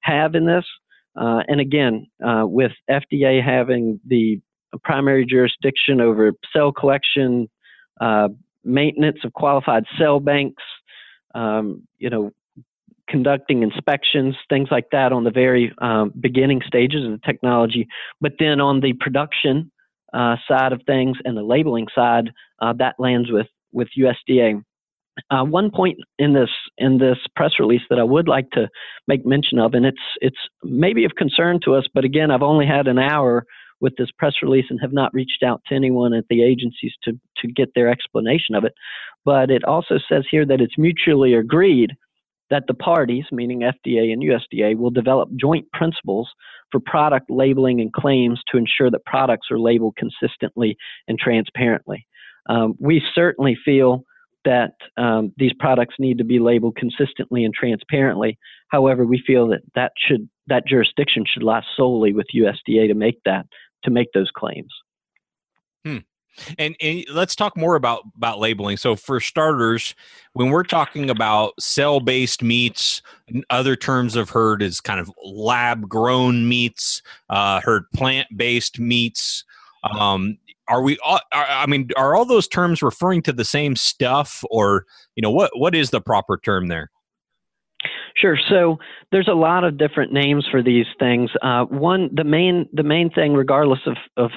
have 0.00 0.34
in 0.34 0.46
this. 0.46 0.64
Uh, 1.18 1.42
and 1.48 1.60
again, 1.60 2.06
uh, 2.26 2.46
with 2.46 2.72
FDA 2.90 3.42
having 3.42 4.00
the 4.06 4.40
primary 4.84 5.24
jurisdiction 5.24 6.00
over 6.00 6.32
cell 6.52 6.72
collection, 6.72 7.48
uh, 8.00 8.28
maintenance 8.64 9.18
of 9.24 9.32
qualified 9.32 9.84
cell 9.98 10.20
banks, 10.20 10.62
um, 11.34 11.82
you 11.98 12.10
know, 12.10 12.32
conducting 13.08 13.62
inspections, 13.62 14.34
things 14.48 14.68
like 14.70 14.86
that 14.90 15.12
on 15.12 15.24
the 15.24 15.30
very 15.30 15.72
um, 15.78 16.12
beginning 16.20 16.60
stages 16.66 17.04
of 17.04 17.12
the 17.12 17.20
technology. 17.24 17.86
But 18.20 18.32
then 18.38 18.60
on 18.60 18.80
the 18.80 18.94
production 18.94 19.70
uh, 20.12 20.36
side 20.48 20.72
of 20.72 20.82
things 20.86 21.16
and 21.24 21.36
the 21.36 21.42
labeling 21.42 21.86
side, 21.94 22.30
uh, 22.60 22.72
that 22.78 22.96
lands 22.98 23.30
with 23.30 23.46
with 23.72 23.88
USDA. 23.98 24.62
Uh, 25.30 25.44
one 25.44 25.70
point 25.70 25.98
in 26.18 26.34
this 26.34 26.50
in 26.78 26.98
this 26.98 27.18
press 27.34 27.52
release 27.58 27.82
that 27.88 27.98
I 27.98 28.02
would 28.02 28.28
like 28.28 28.50
to 28.50 28.68
make 29.08 29.24
mention 29.24 29.58
of, 29.58 29.74
and 29.74 29.86
it's 29.86 30.02
it's 30.20 30.36
maybe 30.62 31.04
of 31.04 31.14
concern 31.16 31.60
to 31.64 31.74
us, 31.74 31.86
but 31.94 32.04
again, 32.04 32.30
I've 32.30 32.42
only 32.42 32.66
had 32.66 32.86
an 32.86 32.98
hour 32.98 33.46
with 33.80 33.94
this 33.96 34.10
press 34.18 34.34
release 34.42 34.66
and 34.70 34.80
have 34.80 34.92
not 34.92 35.12
reached 35.12 35.42
out 35.44 35.62
to 35.66 35.74
anyone 35.74 36.14
at 36.14 36.24
the 36.28 36.42
agencies 36.42 36.92
to 37.04 37.12
to 37.38 37.48
get 37.48 37.74
their 37.74 37.88
explanation 37.88 38.54
of 38.54 38.64
it. 38.64 38.72
But 39.24 39.50
it 39.50 39.64
also 39.64 39.98
says 40.08 40.24
here 40.30 40.46
that 40.46 40.60
it's 40.60 40.78
mutually 40.78 41.34
agreed 41.34 41.92
that 42.50 42.64
the 42.68 42.74
parties, 42.74 43.24
meaning 43.32 43.60
FDA 43.60 44.12
and 44.12 44.22
USDA, 44.22 44.76
will 44.76 44.90
develop 44.90 45.28
joint 45.38 45.70
principles 45.72 46.30
for 46.70 46.80
product 46.80 47.30
labeling 47.30 47.80
and 47.80 47.92
claims 47.92 48.40
to 48.50 48.56
ensure 48.56 48.90
that 48.90 49.04
products 49.04 49.48
are 49.50 49.58
labeled 49.58 49.96
consistently 49.96 50.76
and 51.08 51.18
transparently. 51.18 52.06
Um, 52.48 52.74
we 52.78 53.02
certainly 53.14 53.56
feel 53.64 54.04
that 54.44 54.74
um, 54.96 55.32
these 55.36 55.52
products 55.58 55.96
need 55.98 56.18
to 56.18 56.24
be 56.24 56.38
labeled 56.38 56.76
consistently 56.76 57.44
and 57.44 57.52
transparently. 57.52 58.38
However, 58.68 59.04
we 59.04 59.22
feel 59.26 59.48
that 59.48 59.62
that 59.74 59.92
should 59.98 60.28
that 60.46 60.66
jurisdiction 60.66 61.24
should 61.26 61.42
lie 61.42 61.64
solely 61.76 62.12
with 62.12 62.26
USDA 62.32 62.86
to 62.86 62.94
make 62.94 63.18
that 63.24 63.46
to 63.86 63.90
make 63.90 64.12
those 64.12 64.30
claims. 64.30 64.72
Hmm. 65.84 65.98
And, 66.58 66.76
and, 66.82 67.04
let's 67.10 67.34
talk 67.34 67.56
more 67.56 67.76
about 67.76 68.02
about 68.14 68.38
labeling. 68.38 68.76
So, 68.76 68.94
for 68.94 69.20
starters, 69.20 69.94
when 70.34 70.50
we're 70.50 70.64
talking 70.64 71.08
about 71.08 71.54
cell-based 71.58 72.42
meats, 72.42 73.00
other 73.48 73.74
terms 73.74 74.14
have 74.14 74.28
heard 74.28 74.60
is 74.60 74.80
kind 74.80 75.00
of 75.00 75.10
lab-grown 75.24 76.46
meats, 76.46 77.00
uh, 77.30 77.62
heard 77.62 77.84
plant-based 77.94 78.78
meats. 78.78 79.44
Um, 79.98 80.36
are 80.68 80.82
we 80.82 80.98
all, 81.04 81.20
i 81.32 81.64
mean 81.66 81.88
are 81.96 82.16
all 82.16 82.24
those 82.24 82.48
terms 82.48 82.82
referring 82.82 83.22
to 83.22 83.32
the 83.32 83.44
same 83.44 83.76
stuff 83.76 84.44
or 84.50 84.84
you 85.14 85.22
know 85.22 85.30
what 85.30 85.50
what 85.56 85.76
is 85.76 85.90
the 85.90 86.00
proper 86.00 86.36
term 86.38 86.66
there 86.66 86.90
Sure. 88.16 88.38
So 88.48 88.78
there's 89.12 89.28
a 89.28 89.34
lot 89.34 89.64
of 89.64 89.76
different 89.76 90.12
names 90.12 90.46
for 90.50 90.62
these 90.62 90.86
things. 90.98 91.30
Uh, 91.42 91.64
one, 91.64 92.08
the 92.14 92.24
main 92.24 92.66
the 92.72 92.82
main 92.82 93.10
thing, 93.10 93.34
regardless 93.34 93.80
of, 93.86 93.96
of 94.16 94.30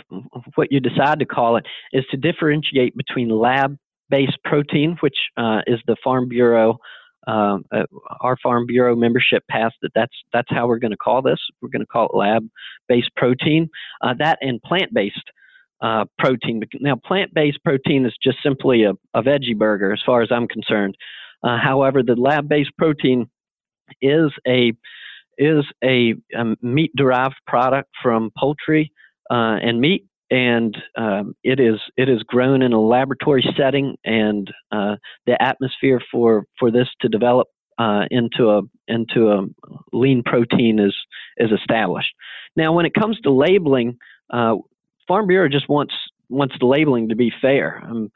what 0.55 0.69
you 0.71 0.81
decide 0.81 1.19
to 1.19 1.25
call 1.25 1.55
it, 1.55 1.65
is 1.93 2.03
to 2.11 2.17
differentiate 2.17 2.95
between 2.97 3.29
lab-based 3.29 4.37
protein, 4.43 4.97
which 4.99 5.15
uh, 5.37 5.61
is 5.65 5.79
the 5.87 5.95
Farm 6.03 6.27
Bureau. 6.27 6.77
Uh, 7.25 7.59
uh 7.71 7.83
our 8.21 8.35
Farm 8.43 8.65
Bureau 8.65 8.95
membership 8.95 9.43
passed 9.49 9.75
that 9.81 9.91
that's 9.95 10.15
that's 10.33 10.49
how 10.49 10.67
we're 10.67 10.79
going 10.79 10.91
to 10.91 10.97
call 10.97 11.21
this. 11.21 11.39
We're 11.61 11.69
going 11.69 11.81
to 11.81 11.85
call 11.85 12.07
it 12.07 12.17
lab-based 12.17 13.15
protein. 13.15 13.69
Uh, 14.01 14.13
that 14.19 14.39
and 14.41 14.61
plant-based 14.61 15.31
uh, 15.81 16.03
protein. 16.17 16.61
Now, 16.81 16.97
plant-based 16.97 17.63
protein 17.63 18.05
is 18.05 18.13
just 18.21 18.39
simply 18.43 18.83
a, 18.83 18.91
a, 19.13 19.23
veggie 19.23 19.57
burger, 19.57 19.93
as 19.93 20.01
far 20.05 20.21
as 20.21 20.29
I'm 20.31 20.47
concerned. 20.49 20.97
Uh, 21.41 21.57
however, 21.57 22.03
the 22.03 22.15
lab-based 22.15 22.71
protein 22.77 23.29
is 24.01 24.31
a 24.47 24.73
is 25.37 25.63
a, 25.81 26.15
a 26.35 26.55
meat-derived 26.61 27.37
product 27.47 27.89
from 28.03 28.29
poultry 28.37 28.91
uh, 29.31 29.55
and 29.61 29.79
meat, 29.79 30.05
and 30.29 30.77
um, 30.97 31.33
it 31.43 31.59
is 31.59 31.79
it 31.97 32.09
is 32.09 32.23
grown 32.23 32.61
in 32.61 32.73
a 32.73 32.81
laboratory 32.81 33.43
setting, 33.57 33.95
and 34.03 34.51
uh, 34.71 34.95
the 35.25 35.41
atmosphere 35.41 36.01
for 36.11 36.45
for 36.59 36.71
this 36.71 36.87
to 37.01 37.07
develop 37.07 37.47
uh, 37.79 38.03
into 38.11 38.49
a 38.49 38.61
into 38.87 39.29
a 39.29 39.45
lean 39.93 40.21
protein 40.23 40.79
is 40.79 40.95
is 41.37 41.51
established. 41.51 42.13
Now, 42.55 42.73
when 42.73 42.85
it 42.85 42.93
comes 42.93 43.19
to 43.21 43.31
labeling, 43.31 43.97
uh, 44.31 44.55
Farm 45.07 45.27
Bureau 45.27 45.47
just 45.49 45.69
wants 45.69 45.93
wants 46.29 46.55
the 46.59 46.65
labeling 46.65 47.09
to 47.09 47.15
be 47.15 47.31
fair. 47.41 47.81
Um, 47.83 48.11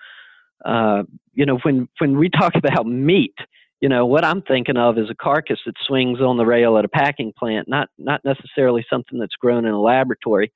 uh, 0.65 1.03
you 1.34 1.46
know, 1.46 1.58
when 1.63 1.88
when 2.00 2.18
we 2.18 2.30
talk 2.30 2.53
about 2.56 2.86
meat, 2.86 3.36
you 3.84 3.90
know, 3.90 4.06
what 4.06 4.24
I'm 4.24 4.42
thinking 4.42 4.78
of 4.78 4.98
is 4.98 5.10
a 5.10 5.13
carcass 5.13 5.60
that 5.66 5.75
swings 5.86 6.22
on 6.22 6.38
the 6.38 6.46
rail 6.46 6.78
at 6.78 6.86
a 6.86 6.88
packing 6.88 7.34
plant, 7.38 7.68
not 7.68 7.90
not 7.98 8.22
necessarily 8.24 8.86
something 8.90 9.20
that's 9.20 9.36
grown 9.36 9.66
in 9.66 9.74
a 9.74 9.82
laboratory. 9.82 10.54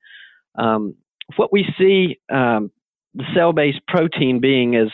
Um, 0.57 0.96
what 1.36 1.51
we 1.51 1.65
see 1.77 2.22
um, 2.34 2.72
the 3.15 3.25
cell-based 3.36 3.81
protein 3.86 4.39
being 4.39 4.75
is 4.75 4.91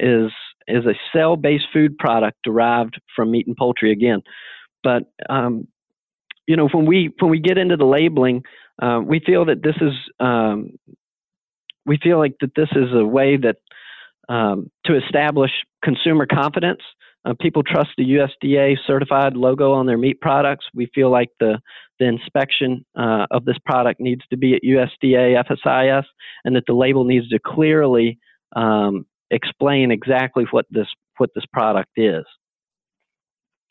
is 0.00 0.32
is 0.66 0.84
a 0.84 0.98
cell-based 1.12 1.66
food 1.72 1.96
product 1.96 2.38
derived 2.42 3.00
from 3.14 3.30
meat 3.30 3.46
and 3.46 3.56
poultry 3.56 3.92
again. 3.92 4.20
But 4.82 5.04
um, 5.30 5.68
you 6.48 6.56
know, 6.56 6.68
when 6.72 6.86
we 6.86 7.14
when 7.20 7.30
we 7.30 7.38
get 7.38 7.56
into 7.56 7.76
the 7.76 7.84
labeling, 7.84 8.42
uh, 8.82 9.00
we 9.00 9.20
feel 9.20 9.44
that 9.44 9.62
this 9.62 9.76
is 9.80 9.92
um, 10.18 10.72
we 11.84 11.98
feel 12.02 12.18
like 12.18 12.34
that 12.40 12.56
this 12.56 12.70
is 12.72 12.88
a 12.92 13.06
way 13.06 13.36
that 13.36 13.58
um, 14.28 14.72
to 14.86 14.96
establish 14.96 15.52
consumer 15.84 16.26
confidence. 16.26 16.80
Uh, 17.26 17.34
people 17.40 17.62
trust 17.62 17.90
the 17.98 18.04
USDA 18.04 18.76
certified 18.86 19.36
logo 19.36 19.72
on 19.72 19.86
their 19.86 19.98
meat 19.98 20.20
products. 20.20 20.66
We 20.74 20.88
feel 20.94 21.10
like 21.10 21.30
the 21.40 21.58
the 21.98 22.06
inspection 22.06 22.84
uh, 22.94 23.26
of 23.30 23.46
this 23.46 23.56
product 23.64 24.00
needs 24.00 24.20
to 24.28 24.36
be 24.36 24.54
at 24.54 24.62
USDA 24.62 25.42
FSIS, 25.44 26.04
and 26.44 26.54
that 26.54 26.64
the 26.66 26.74
label 26.74 27.04
needs 27.04 27.28
to 27.30 27.38
clearly 27.38 28.18
um, 28.54 29.06
explain 29.30 29.90
exactly 29.90 30.44
what 30.50 30.66
this 30.70 30.86
what 31.16 31.30
this 31.34 31.44
product 31.52 31.90
is. 31.96 32.24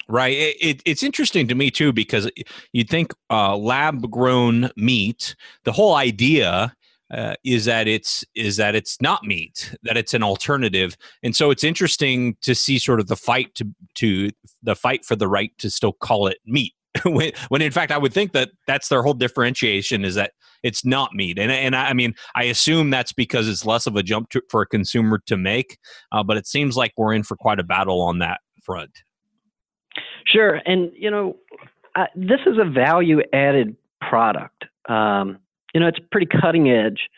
Right. 0.07 0.33
It, 0.33 0.55
it, 0.61 0.81
it's 0.85 1.03
interesting 1.03 1.47
to 1.47 1.55
me 1.55 1.71
too 1.71 1.91
because 1.91 2.29
you'd 2.73 2.89
think 2.89 3.13
uh, 3.29 3.55
lab 3.55 4.09
grown 4.11 4.69
meat. 4.75 5.35
The 5.63 5.71
whole 5.71 5.95
idea 5.95 6.75
uh, 7.11 7.35
is 7.43 7.65
that 7.65 7.87
it's 7.87 8.23
is 8.35 8.57
that 8.57 8.75
it's 8.75 8.99
not 9.01 9.23
meat, 9.23 9.75
that 9.83 9.97
it's 9.97 10.13
an 10.13 10.23
alternative, 10.23 10.97
and 11.23 11.35
so 11.35 11.51
it's 11.51 11.63
interesting 11.63 12.35
to 12.41 12.55
see 12.55 12.79
sort 12.79 12.99
of 12.99 13.07
the 13.07 13.15
fight 13.15 13.53
to 13.55 13.65
to 13.95 14.31
the 14.63 14.75
fight 14.75 15.05
for 15.05 15.15
the 15.15 15.27
right 15.27 15.51
to 15.59 15.69
still 15.69 15.93
call 15.93 16.27
it 16.27 16.37
meat. 16.45 16.73
when, 17.05 17.31
when 17.49 17.61
in 17.61 17.71
fact 17.71 17.91
I 17.91 17.97
would 17.97 18.13
think 18.13 18.31
that 18.31 18.51
that's 18.67 18.87
their 18.87 19.03
whole 19.03 19.13
differentiation 19.13 20.05
is 20.05 20.15
that 20.15 20.31
it's 20.63 20.83
not 20.83 21.13
meat, 21.13 21.37
and 21.37 21.51
and 21.51 21.75
I, 21.75 21.93
mean 21.93 22.15
I 22.35 22.45
assume 22.45 22.89
that's 22.89 23.13
because 23.13 23.47
it's 23.47 23.65
less 23.65 23.85
of 23.85 23.95
a 23.95 24.03
jump 24.03 24.29
to, 24.29 24.41
for 24.49 24.61
a 24.61 24.65
consumer 24.65 25.21
to 25.27 25.37
make, 25.37 25.77
uh, 26.11 26.23
but 26.23 26.37
it 26.37 26.47
seems 26.47 26.75
like 26.75 26.93
we're 26.97 27.13
in 27.13 27.23
for 27.23 27.35
quite 27.35 27.59
a 27.59 27.63
battle 27.63 28.01
on 28.01 28.19
that 28.19 28.39
front. 28.63 29.03
Sure, 30.25 30.55
and 30.65 30.91
you 30.97 31.11
know, 31.11 31.35
this 32.15 32.39
is 32.47 32.57
a 32.57 32.67
value 32.67 33.21
added 33.31 33.75
product. 34.01 34.65
Um, 34.89 35.39
you 35.75 35.81
know, 35.81 35.87
it's 35.87 35.99
pretty 36.09 36.25
cutting 36.41 36.69
edge. 36.69 37.09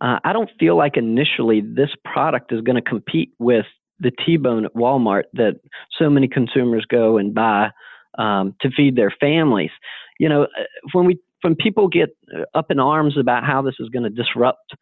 Uh, 0.00 0.20
I 0.24 0.32
don't 0.32 0.50
feel 0.60 0.76
like 0.76 0.96
initially 0.96 1.60
this 1.60 1.90
product 2.04 2.52
is 2.52 2.60
going 2.60 2.76
to 2.76 2.82
compete 2.82 3.32
with 3.40 3.66
the 3.98 4.12
T-bone 4.24 4.64
at 4.64 4.74
Walmart 4.74 5.24
that 5.32 5.56
so 5.98 6.08
many 6.08 6.28
consumers 6.28 6.86
go 6.88 7.18
and 7.18 7.34
buy 7.34 7.70
um, 8.16 8.54
to 8.60 8.70
feed 8.70 8.94
their 8.94 9.10
families. 9.10 9.72
You 10.20 10.28
know, 10.28 10.42
uh, 10.44 10.64
when 10.92 11.04
we 11.04 11.18
when 11.42 11.56
people 11.56 11.88
get 11.88 12.10
up 12.54 12.70
in 12.70 12.78
arms 12.78 13.18
about 13.18 13.44
how 13.44 13.60
this 13.60 13.74
is 13.80 13.88
going 13.88 14.04
to 14.04 14.10
disrupt 14.10 14.74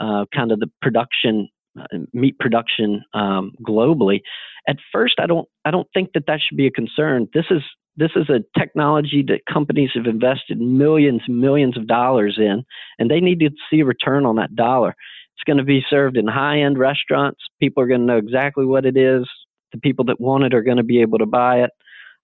uh, 0.00 0.24
kind 0.34 0.50
of 0.50 0.58
the 0.58 0.70
production 0.82 1.48
uh, 1.78 1.98
meat 2.12 2.38
production 2.40 3.04
um, 3.14 3.52
globally, 3.66 4.20
at 4.66 4.78
first 4.92 5.14
I 5.18 5.26
don't 5.26 5.48
I 5.64 5.70
don't 5.70 5.88
think 5.94 6.10
that 6.14 6.26
that 6.26 6.40
should 6.40 6.56
be 6.56 6.66
a 6.66 6.72
concern. 6.72 7.28
This 7.32 7.46
is 7.50 7.62
this 7.96 8.10
is 8.16 8.28
a 8.28 8.44
technology 8.58 9.24
that 9.28 9.46
companies 9.52 9.90
have 9.94 10.06
invested 10.06 10.60
millions 10.60 11.22
and 11.26 11.40
millions 11.40 11.76
of 11.76 11.86
dollars 11.86 12.36
in, 12.38 12.64
and 12.98 13.10
they 13.10 13.20
need 13.20 13.40
to 13.40 13.50
see 13.70 13.80
a 13.80 13.84
return 13.84 14.26
on 14.26 14.36
that 14.36 14.54
dollar. 14.56 14.96
It's 15.36 15.44
going 15.46 15.58
to 15.58 15.64
be 15.64 15.84
served 15.88 16.16
in 16.16 16.26
high 16.26 16.60
end 16.60 16.78
restaurants. 16.78 17.40
People 17.60 17.82
are 17.82 17.86
going 17.86 18.00
to 18.00 18.06
know 18.06 18.18
exactly 18.18 18.64
what 18.64 18.86
it 18.86 18.96
is. 18.96 19.28
The 19.72 19.78
people 19.78 20.04
that 20.06 20.20
want 20.20 20.44
it 20.44 20.54
are 20.54 20.62
going 20.62 20.76
to 20.76 20.84
be 20.84 21.00
able 21.00 21.18
to 21.18 21.26
buy 21.26 21.62
it. 21.62 21.70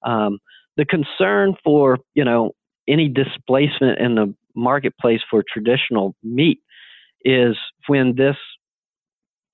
Um, 0.02 0.38
the 0.76 0.84
concern 0.84 1.54
for 1.62 1.98
you 2.14 2.24
know 2.24 2.52
any 2.88 3.08
displacement 3.08 3.98
in 3.98 4.14
the 4.14 4.34
marketplace 4.54 5.20
for 5.30 5.44
traditional 5.46 6.14
meat 6.22 6.60
is 7.24 7.56
when 7.86 8.14
this 8.16 8.36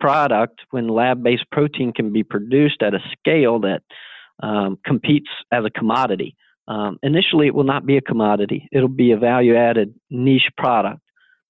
product, 0.01 0.61
when 0.71 0.89
lab 0.89 1.23
based 1.23 1.51
protein 1.51 1.93
can 1.93 2.13
be 2.13 2.23
produced 2.23 2.83
at 2.83 2.95
a 2.95 3.01
scale 3.19 3.61
that 3.61 3.83
um, 4.43 4.79
competes 4.85 5.31
as 5.53 5.65
a 5.65 5.71
commodity. 5.71 6.37
Um, 6.69 6.99
initially, 7.03 7.47
it 7.47 7.55
will 7.55 7.65
not 7.65 7.87
be 7.87 7.97
a 7.97 8.01
commodity, 8.01 8.69
it'll 8.73 8.89
be 8.89 9.13
a 9.13 9.17
value 9.17 9.57
added 9.57 9.95
niche 10.11 10.51
product. 10.57 11.01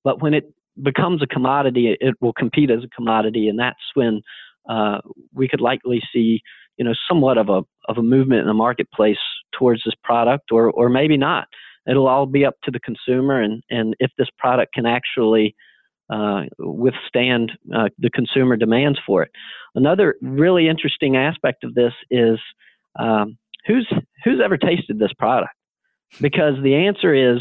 But 0.05 0.23
when 0.23 0.35
it 0.35 0.52
becomes 0.83 1.23
a 1.23 1.26
commodity, 1.26 1.97
it 1.99 2.14
will 2.21 2.35
compete 2.35 2.71
as 2.71 2.85
a 2.85 2.88
commodity, 2.95 3.49
and 3.49 3.59
that's 3.59 3.76
when 3.95 4.21
uh, 4.69 4.99
we 5.33 5.49
could 5.49 5.61
likely 5.61 6.02
see, 6.12 6.40
you 6.76 6.85
know, 6.85 6.95
somewhat 7.09 7.38
of 7.38 7.49
a 7.49 7.62
of 7.88 7.99
a 7.99 8.02
movement 8.02 8.40
in 8.40 8.47
the 8.47 8.55
marketplace 8.55 9.19
towards 9.59 9.83
this 9.85 9.95
product, 10.05 10.52
or 10.52 10.71
or 10.71 10.88
maybe 10.88 11.16
not. 11.16 11.49
It'll 11.88 12.09
all 12.09 12.26
be 12.26 12.45
up 12.45 12.57
to 12.64 12.71
the 12.71 12.81
consumer, 12.81 13.40
and 13.40 13.62
and 13.71 13.97
if 14.00 14.11
this 14.19 14.28
product 14.38 14.75
can 14.75 14.87
actually 14.87 15.55
uh, 16.11 16.43
withstand 16.59 17.52
uh, 17.75 17.88
the 17.99 18.11
consumer 18.11 18.57
demands 18.57 18.99
for 19.07 19.23
it. 19.23 19.31
Another 19.75 20.16
really 20.21 20.69
interesting 20.69 21.16
aspect 21.16 21.64
of 21.64 21.75
this 21.75 21.93
is 22.11 22.38
um, 22.99 23.37
who's 23.67 23.88
who's 24.25 24.41
ever 24.43 24.57
tasted 24.57 24.99
this 24.99 25.12
product, 25.19 25.55
because 26.21 26.55
the 26.62 26.75
answer 26.75 27.15
is 27.15 27.41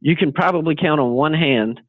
you 0.00 0.16
can 0.16 0.32
probably 0.32 0.76
count 0.76 1.00
on 1.00 1.12
one 1.12 1.34
hand 1.34 1.80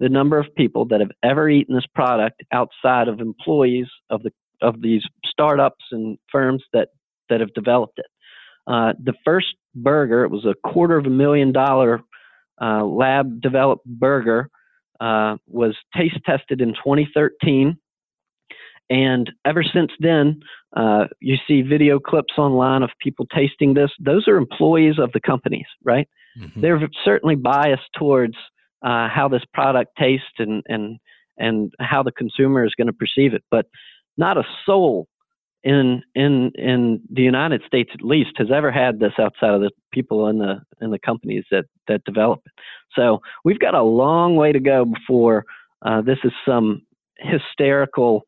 the 0.00 0.08
number 0.08 0.38
of 0.38 0.52
people 0.56 0.84
that 0.86 1.00
have 1.00 1.12
ever 1.22 1.48
eaten 1.48 1.74
this 1.74 1.86
product 1.94 2.42
outside 2.52 3.08
of 3.08 3.20
employees 3.20 3.86
of 4.10 4.22
the 4.22 4.30
of 4.60 4.80
these 4.80 5.02
startups 5.24 5.84
and 5.90 6.18
firms 6.30 6.62
that 6.72 6.88
that 7.28 7.40
have 7.40 7.52
developed 7.54 7.98
it. 7.98 8.06
Uh, 8.66 8.92
the 9.02 9.14
first 9.24 9.54
burger, 9.74 10.24
it 10.24 10.30
was 10.30 10.44
a 10.44 10.54
quarter 10.68 10.96
of 10.96 11.06
a 11.06 11.10
million 11.10 11.52
dollar 11.52 12.00
uh, 12.60 12.84
lab 12.84 13.40
developed 13.40 13.84
burger, 13.86 14.48
uh, 15.00 15.36
was 15.46 15.76
taste 15.96 16.18
tested 16.24 16.60
in 16.60 16.68
2013. 16.74 17.76
And 18.92 19.30
ever 19.46 19.62
since 19.62 19.90
then, 20.00 20.40
uh, 20.76 21.06
you 21.20 21.36
see 21.48 21.62
video 21.62 21.98
clips 21.98 22.34
online 22.36 22.82
of 22.82 22.90
people 23.00 23.26
tasting 23.34 23.72
this. 23.72 23.90
Those 23.98 24.28
are 24.28 24.36
employees 24.36 24.98
of 24.98 25.10
the 25.12 25.20
companies, 25.20 25.66
right? 25.82 26.06
Mm-hmm. 26.38 26.60
They're 26.60 26.80
certainly 27.02 27.34
biased 27.36 27.88
towards 27.98 28.34
uh, 28.82 29.08
how 29.08 29.28
this 29.28 29.42
product 29.54 29.92
tastes 29.98 30.38
and 30.38 30.62
and 30.68 30.98
and 31.38 31.72
how 31.80 32.02
the 32.02 32.12
consumer 32.12 32.66
is 32.66 32.74
going 32.76 32.88
to 32.88 32.92
perceive 32.92 33.32
it. 33.32 33.42
But 33.50 33.66
not 34.18 34.36
a 34.36 34.44
soul 34.66 35.08
in 35.64 36.02
in 36.14 36.52
in 36.56 37.00
the 37.10 37.22
United 37.22 37.62
States 37.66 37.90
at 37.94 38.02
least 38.02 38.32
has 38.36 38.50
ever 38.52 38.70
had 38.70 39.00
this 39.00 39.14
outside 39.18 39.54
of 39.54 39.62
the 39.62 39.70
people 39.90 40.26
in 40.28 40.38
the 40.38 40.60
in 40.82 40.90
the 40.90 40.98
companies 40.98 41.44
that 41.50 41.64
that 41.88 42.04
develop 42.04 42.40
it. 42.44 42.52
So 42.94 43.20
we've 43.42 43.58
got 43.58 43.74
a 43.74 43.82
long 43.82 44.36
way 44.36 44.52
to 44.52 44.60
go 44.60 44.84
before 44.84 45.46
uh, 45.82 46.02
this 46.02 46.18
is 46.24 46.32
some 46.46 46.82
hysterical, 47.18 48.22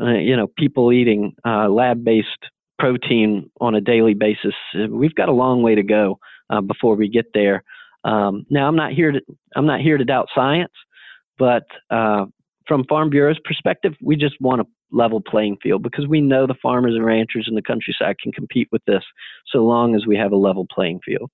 uh, 0.00 0.14
you 0.14 0.36
know, 0.36 0.46
people 0.58 0.92
eating 0.92 1.34
uh, 1.46 1.68
lab-based 1.68 2.46
protein 2.78 3.50
on 3.60 3.74
a 3.74 3.80
daily 3.80 4.14
basis. 4.14 4.54
We've 4.88 5.14
got 5.14 5.28
a 5.28 5.32
long 5.32 5.62
way 5.62 5.74
to 5.74 5.82
go 5.82 6.18
uh, 6.50 6.60
before 6.60 6.94
we 6.94 7.08
get 7.08 7.26
there. 7.34 7.64
Um, 8.04 8.46
now, 8.48 8.68
I'm 8.68 8.76
not 8.76 8.92
here 8.92 9.12
to 9.12 9.20
I'm 9.56 9.66
not 9.66 9.80
here 9.80 9.98
to 9.98 10.04
doubt 10.04 10.28
science, 10.34 10.72
but 11.38 11.64
uh, 11.90 12.26
from 12.66 12.84
Farm 12.84 13.10
Bureau's 13.10 13.40
perspective, 13.44 13.94
we 14.00 14.14
just 14.14 14.36
want 14.40 14.60
a 14.60 14.66
level 14.92 15.20
playing 15.20 15.56
field 15.62 15.82
because 15.82 16.06
we 16.06 16.20
know 16.20 16.46
the 16.46 16.54
farmers 16.62 16.94
and 16.94 17.04
ranchers 17.04 17.46
in 17.48 17.54
the 17.54 17.62
countryside 17.62 18.16
can 18.22 18.32
compete 18.32 18.68
with 18.70 18.82
this 18.86 19.02
so 19.52 19.58
long 19.58 19.94
as 19.94 20.06
we 20.06 20.16
have 20.16 20.32
a 20.32 20.36
level 20.36 20.66
playing 20.72 21.00
field. 21.04 21.30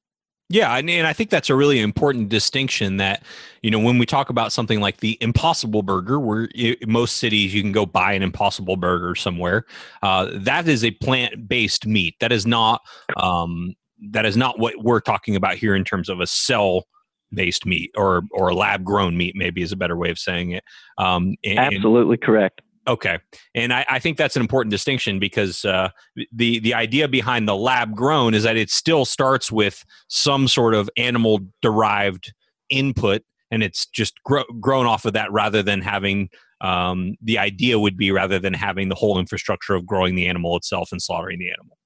Yeah, 0.50 0.76
and, 0.76 0.90
I 1.06 1.12
think 1.14 1.30
that's 1.30 1.48
a 1.48 1.54
really 1.54 1.80
important 1.80 2.28
distinction 2.28 2.98
that, 2.98 3.22
you 3.62 3.70
know, 3.70 3.78
when 3.78 3.96
we 3.96 4.04
talk 4.04 4.28
about 4.28 4.52
something 4.52 4.78
like 4.78 4.98
the 4.98 5.16
Impossible 5.22 5.82
Burger, 5.82 6.20
where 6.20 6.44
in 6.54 6.76
most 6.86 7.16
cities 7.16 7.54
you 7.54 7.62
can 7.62 7.72
go 7.72 7.86
buy 7.86 8.12
an 8.12 8.22
Impossible 8.22 8.76
Burger 8.76 9.14
somewhere, 9.14 9.64
uh, 10.02 10.28
that 10.32 10.68
is 10.68 10.84
a 10.84 10.90
plant-based 10.90 11.86
meat. 11.86 12.16
That 12.20 12.30
is 12.30 12.46
not 12.46 12.82
um, 13.16 13.74
that 14.10 14.26
is 14.26 14.36
not 14.36 14.58
what 14.58 14.74
we're 14.82 15.00
talking 15.00 15.34
about 15.34 15.54
here 15.56 15.74
in 15.74 15.82
terms 15.82 16.10
of 16.10 16.20
a 16.20 16.26
cell 16.26 16.84
based 17.32 17.64
meat 17.64 17.90
or 17.96 18.22
or 18.30 18.52
lab 18.52 18.84
grown 18.84 19.16
meat 19.16 19.34
maybe 19.34 19.62
is 19.62 19.72
a 19.72 19.76
better 19.76 19.96
way 19.96 20.10
of 20.10 20.18
saying 20.18 20.52
it. 20.52 20.64
Um, 20.98 21.36
and, 21.42 21.58
absolutely 21.58 22.18
correct 22.18 22.60
okay 22.86 23.18
and 23.54 23.72
I, 23.72 23.84
I, 23.88 23.98
think 23.98 24.16
that's 24.16 24.36
an 24.36 24.42
important 24.42 24.70
distinction 24.70 25.18
because 25.18 25.64
uh, 25.64 25.90
the 26.32 26.58
the 26.60 26.74
idea 26.74 27.08
behind 27.08 27.48
the 27.48 27.56
lab 27.56 27.94
grown 27.94 28.34
is 28.34 28.42
that 28.42 28.56
it 28.56 28.70
still 28.70 29.04
starts 29.04 29.50
with 29.50 29.84
some 30.08 30.48
sort 30.48 30.74
of 30.74 30.90
animal 30.96 31.40
derived 31.62 32.32
input 32.70 33.22
and 33.50 33.62
it's 33.62 33.86
just 33.86 34.22
gro- 34.24 34.44
grown 34.60 34.86
off 34.86 35.04
of 35.04 35.12
that 35.14 35.30
rather 35.32 35.62
than 35.62 35.80
having 35.80 36.28
um, 36.60 37.16
the 37.20 37.38
idea 37.38 37.78
would 37.78 37.96
be 37.96 38.10
rather 38.10 38.38
than 38.38 38.54
having 38.54 38.88
the 38.88 38.94
whole 38.94 39.18
infrastructure 39.18 39.74
of 39.74 39.84
growing 39.84 40.14
the 40.14 40.26
animal 40.26 40.56
itself 40.56 40.92
and 40.92 41.02
slaughtering 41.02 41.38
the 41.38 41.50
animal 41.50 41.76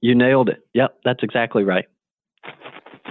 you 0.00 0.14
nailed 0.14 0.48
it. 0.48 0.60
Yep, 0.74 0.98
that's 1.04 1.22
exactly 1.22 1.64
right. 1.64 1.86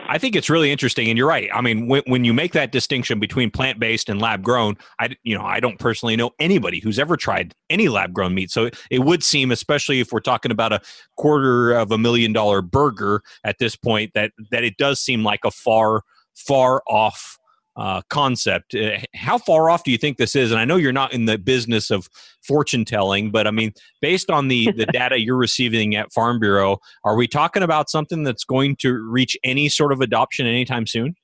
I 0.08 0.18
think 0.18 0.36
it's 0.36 0.50
really 0.50 0.72
interesting, 0.72 1.10
and 1.10 1.18
you're 1.18 1.28
right. 1.28 1.50
I 1.54 1.62
mean, 1.62 1.88
when, 1.88 2.04
when 2.06 2.24
you 2.24 2.34
make 2.34 2.54
that 2.54 2.72
distinction 2.72 3.20
between 3.20 3.50
plant 3.50 3.80
based 3.80 4.08
and 4.10 4.22
lab 4.22 4.44
grown, 4.44 4.78
I 5.00 5.16
you 5.24 5.36
know 5.36 5.44
I 5.44 5.60
don't 5.60 5.80
personally 5.80 6.16
know 6.16 6.32
anybody 6.40 6.80
who's 6.80 7.00
ever 7.00 7.18
tried 7.18 7.54
any 7.70 7.90
lab 7.90 8.14
grown 8.14 8.34
meat. 8.34 8.52
So 8.52 8.66
it, 8.66 8.80
it 8.92 9.00
would 9.00 9.24
seem, 9.24 9.52
especially 9.52 10.00
if 10.00 10.12
we're 10.12 10.20
talking 10.20 10.52
about 10.52 10.74
a 10.74 10.82
quarter 11.18 11.72
of 11.74 11.92
a 11.92 11.98
million 11.98 12.34
dollar 12.34 12.62
burger 12.62 13.22
at 13.44 13.58
this 13.60 13.76
point, 13.76 14.12
that 14.14 14.32
that 14.52 14.64
it 14.64 14.78
does 14.78 15.00
seem 15.00 15.24
like 15.24 15.42
a 15.44 15.52
far 15.52 16.04
far 16.36 16.84
off 16.88 17.40
uh, 17.76 18.02
concept. 18.10 18.76
Uh, 18.76 18.98
how 19.14 19.38
far 19.38 19.70
off 19.70 19.84
do 19.84 19.92
you 19.92 19.98
think 19.98 20.18
this 20.18 20.36
is? 20.36 20.52
And 20.52 20.60
I 20.60 20.66
know 20.66 20.78
you're 20.78 20.94
not 20.94 21.14
in 21.14 21.26
the 21.26 21.38
business 21.38 21.92
of 21.92 22.08
fortune 22.42 22.86
telling, 22.86 23.32
but 23.32 23.48
I 23.48 23.52
mean, 23.52 23.74
based 24.02 24.30
on 24.30 24.48
the 24.48 24.72
the 24.72 24.86
data 24.94 25.20
you're 25.20 25.38
receiving 25.38 25.96
at 25.96 26.12
Farm 26.14 26.40
Bureau, 26.40 26.80
are 27.04 27.16
we 27.16 27.28
talking 27.28 27.64
about 27.64 27.90
something 27.90 28.24
that's 28.24 28.44
going 28.44 28.76
to 28.78 28.94
reach 28.94 29.38
any 29.44 29.70
sort 29.70 29.92
of 29.92 30.02
adoption 30.02 30.46
anytime 30.46 30.88
soon? 30.88 31.16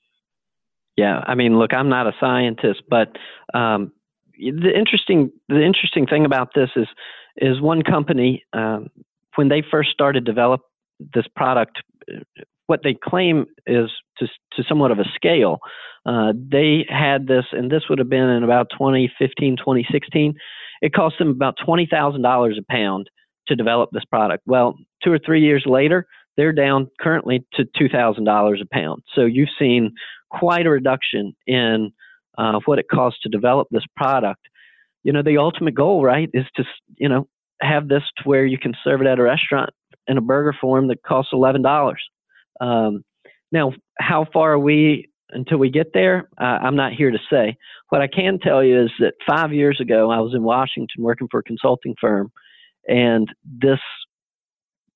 Yeah, 0.97 1.23
I 1.25 1.35
mean, 1.35 1.57
look, 1.57 1.73
I'm 1.73 1.89
not 1.89 2.07
a 2.07 2.13
scientist, 2.19 2.83
but 2.89 3.15
um, 3.53 3.93
the 4.37 4.71
interesting 4.75 5.31
the 5.47 5.63
interesting 5.63 6.05
thing 6.05 6.25
about 6.25 6.49
this 6.53 6.69
is 6.75 6.87
is 7.37 7.61
one 7.61 7.81
company 7.81 8.43
um, 8.53 8.89
when 9.35 9.47
they 9.47 9.63
first 9.71 9.91
started 9.91 10.25
develop 10.25 10.61
this 11.13 11.25
product 11.35 11.81
what 12.67 12.81
they 12.83 12.93
claim 12.93 13.45
is 13.65 13.89
to, 14.17 14.27
to 14.53 14.63
somewhat 14.67 14.91
of 14.91 14.99
a 14.99 15.05
scale. 15.15 15.59
Uh, 16.05 16.33
they 16.35 16.85
had 16.89 17.27
this, 17.27 17.45
and 17.51 17.71
this 17.71 17.83
would 17.89 17.99
have 17.99 18.09
been 18.09 18.29
in 18.29 18.43
about 18.43 18.67
2015, 18.71 19.57
2016. 19.57 20.33
It 20.81 20.93
cost 20.93 21.15
them 21.19 21.29
about 21.29 21.57
$20,000 21.65 22.57
a 22.57 22.61
pound 22.71 23.09
to 23.47 23.55
develop 23.55 23.89
this 23.91 24.05
product. 24.05 24.43
Well, 24.47 24.75
two 25.03 25.11
or 25.11 25.19
three 25.19 25.41
years 25.41 25.63
later, 25.65 26.07
they're 26.37 26.53
down 26.53 26.89
currently 26.99 27.45
to 27.53 27.65
$2,000 27.79 28.61
a 28.61 28.65
pound. 28.71 29.03
So 29.13 29.25
you've 29.25 29.49
seen 29.59 29.91
quite 30.29 30.65
a 30.65 30.69
reduction 30.69 31.33
in 31.45 31.91
uh, 32.37 32.59
what 32.65 32.79
it 32.79 32.87
costs 32.91 33.19
to 33.23 33.29
develop 33.29 33.67
this 33.71 33.83
product. 33.95 34.41
You 35.03 35.11
know, 35.11 35.23
the 35.23 35.37
ultimate 35.37 35.75
goal, 35.75 36.03
right, 36.03 36.29
is 36.33 36.45
to, 36.55 36.63
you 36.97 37.09
know, 37.09 37.27
have 37.61 37.87
this 37.87 38.03
to 38.17 38.23
where 38.23 38.45
you 38.45 38.57
can 38.57 38.73
serve 38.83 39.01
it 39.01 39.07
at 39.07 39.19
a 39.19 39.23
restaurant 39.23 39.71
in 40.07 40.17
a 40.17 40.21
burger 40.21 40.55
form 40.59 40.87
that 40.87 41.03
costs 41.03 41.33
$11. 41.33 41.63
Um, 42.61 43.03
now, 43.51 43.73
how 43.99 44.25
far 44.31 44.53
are 44.53 44.59
we 44.59 45.09
until 45.31 45.57
we 45.57 45.69
get 45.69 45.87
there? 45.93 46.29
Uh, 46.39 46.59
I'm 46.61 46.75
not 46.75 46.93
here 46.93 47.11
to 47.11 47.19
say. 47.31 47.57
What 47.89 48.01
I 48.01 48.07
can 48.07 48.39
tell 48.39 48.63
you 48.63 48.83
is 48.83 48.91
that 48.99 49.13
five 49.29 49.53
years 49.53 49.79
ago, 49.81 50.09
I 50.11 50.19
was 50.19 50.33
in 50.33 50.43
Washington 50.43 51.03
working 51.03 51.27
for 51.29 51.39
a 51.39 51.43
consulting 51.43 51.95
firm, 51.99 52.31
and 52.87 53.27
this 53.43 53.79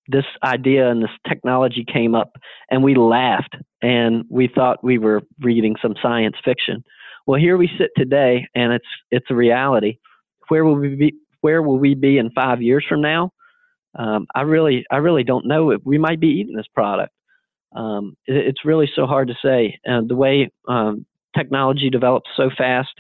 this 0.08 0.26
idea 0.44 0.90
and 0.92 1.02
this 1.02 1.10
technology 1.28 1.84
came 1.92 2.14
up, 2.16 2.32
and 2.70 2.84
we 2.84 2.96
laughed 2.96 3.56
and 3.82 4.24
we 4.30 4.48
thought 4.48 4.84
we 4.84 5.00
were 5.00 5.24
reading 5.42 5.76
some 5.82 5.96
science 6.02 6.36
fiction. 6.46 6.84
Well, 7.26 7.40
here 7.40 7.58
we 7.58 7.70
sit 7.78 7.90
today, 7.98 8.48
and 8.56 8.72
it's 8.72 8.88
it's 9.12 9.26
a 9.32 9.36
reality. 9.36 9.98
Where 10.48 10.64
will 10.64 10.76
we 10.76 10.96
be? 10.96 11.14
where 11.46 11.62
will 11.62 11.78
we 11.78 11.94
be 11.94 12.18
in 12.18 12.32
five 12.32 12.60
years 12.64 12.84
from 12.90 13.02
now? 13.02 13.30
Um, 14.00 14.26
I 14.34 14.42
really, 14.42 14.84
I 14.90 14.98
really 14.98 15.24
don't 15.24 15.46
know. 15.46 15.78
We 15.84 16.00
might 16.00 16.20
be 16.20 16.28
eating 16.28 16.56
this 16.56 16.66
product. 16.74 17.14
Um, 17.74 18.16
it, 18.28 18.36
it's 18.48 18.66
really 18.66 18.90
so 18.94 19.06
hard 19.06 19.28
to 19.28 19.36
say. 19.44 19.80
And 19.86 20.10
the 20.10 20.16
way 20.16 20.52
um, 20.68 21.06
technology 21.36 21.90
develops 21.90 22.30
so 22.36 22.50
fast, 22.58 22.94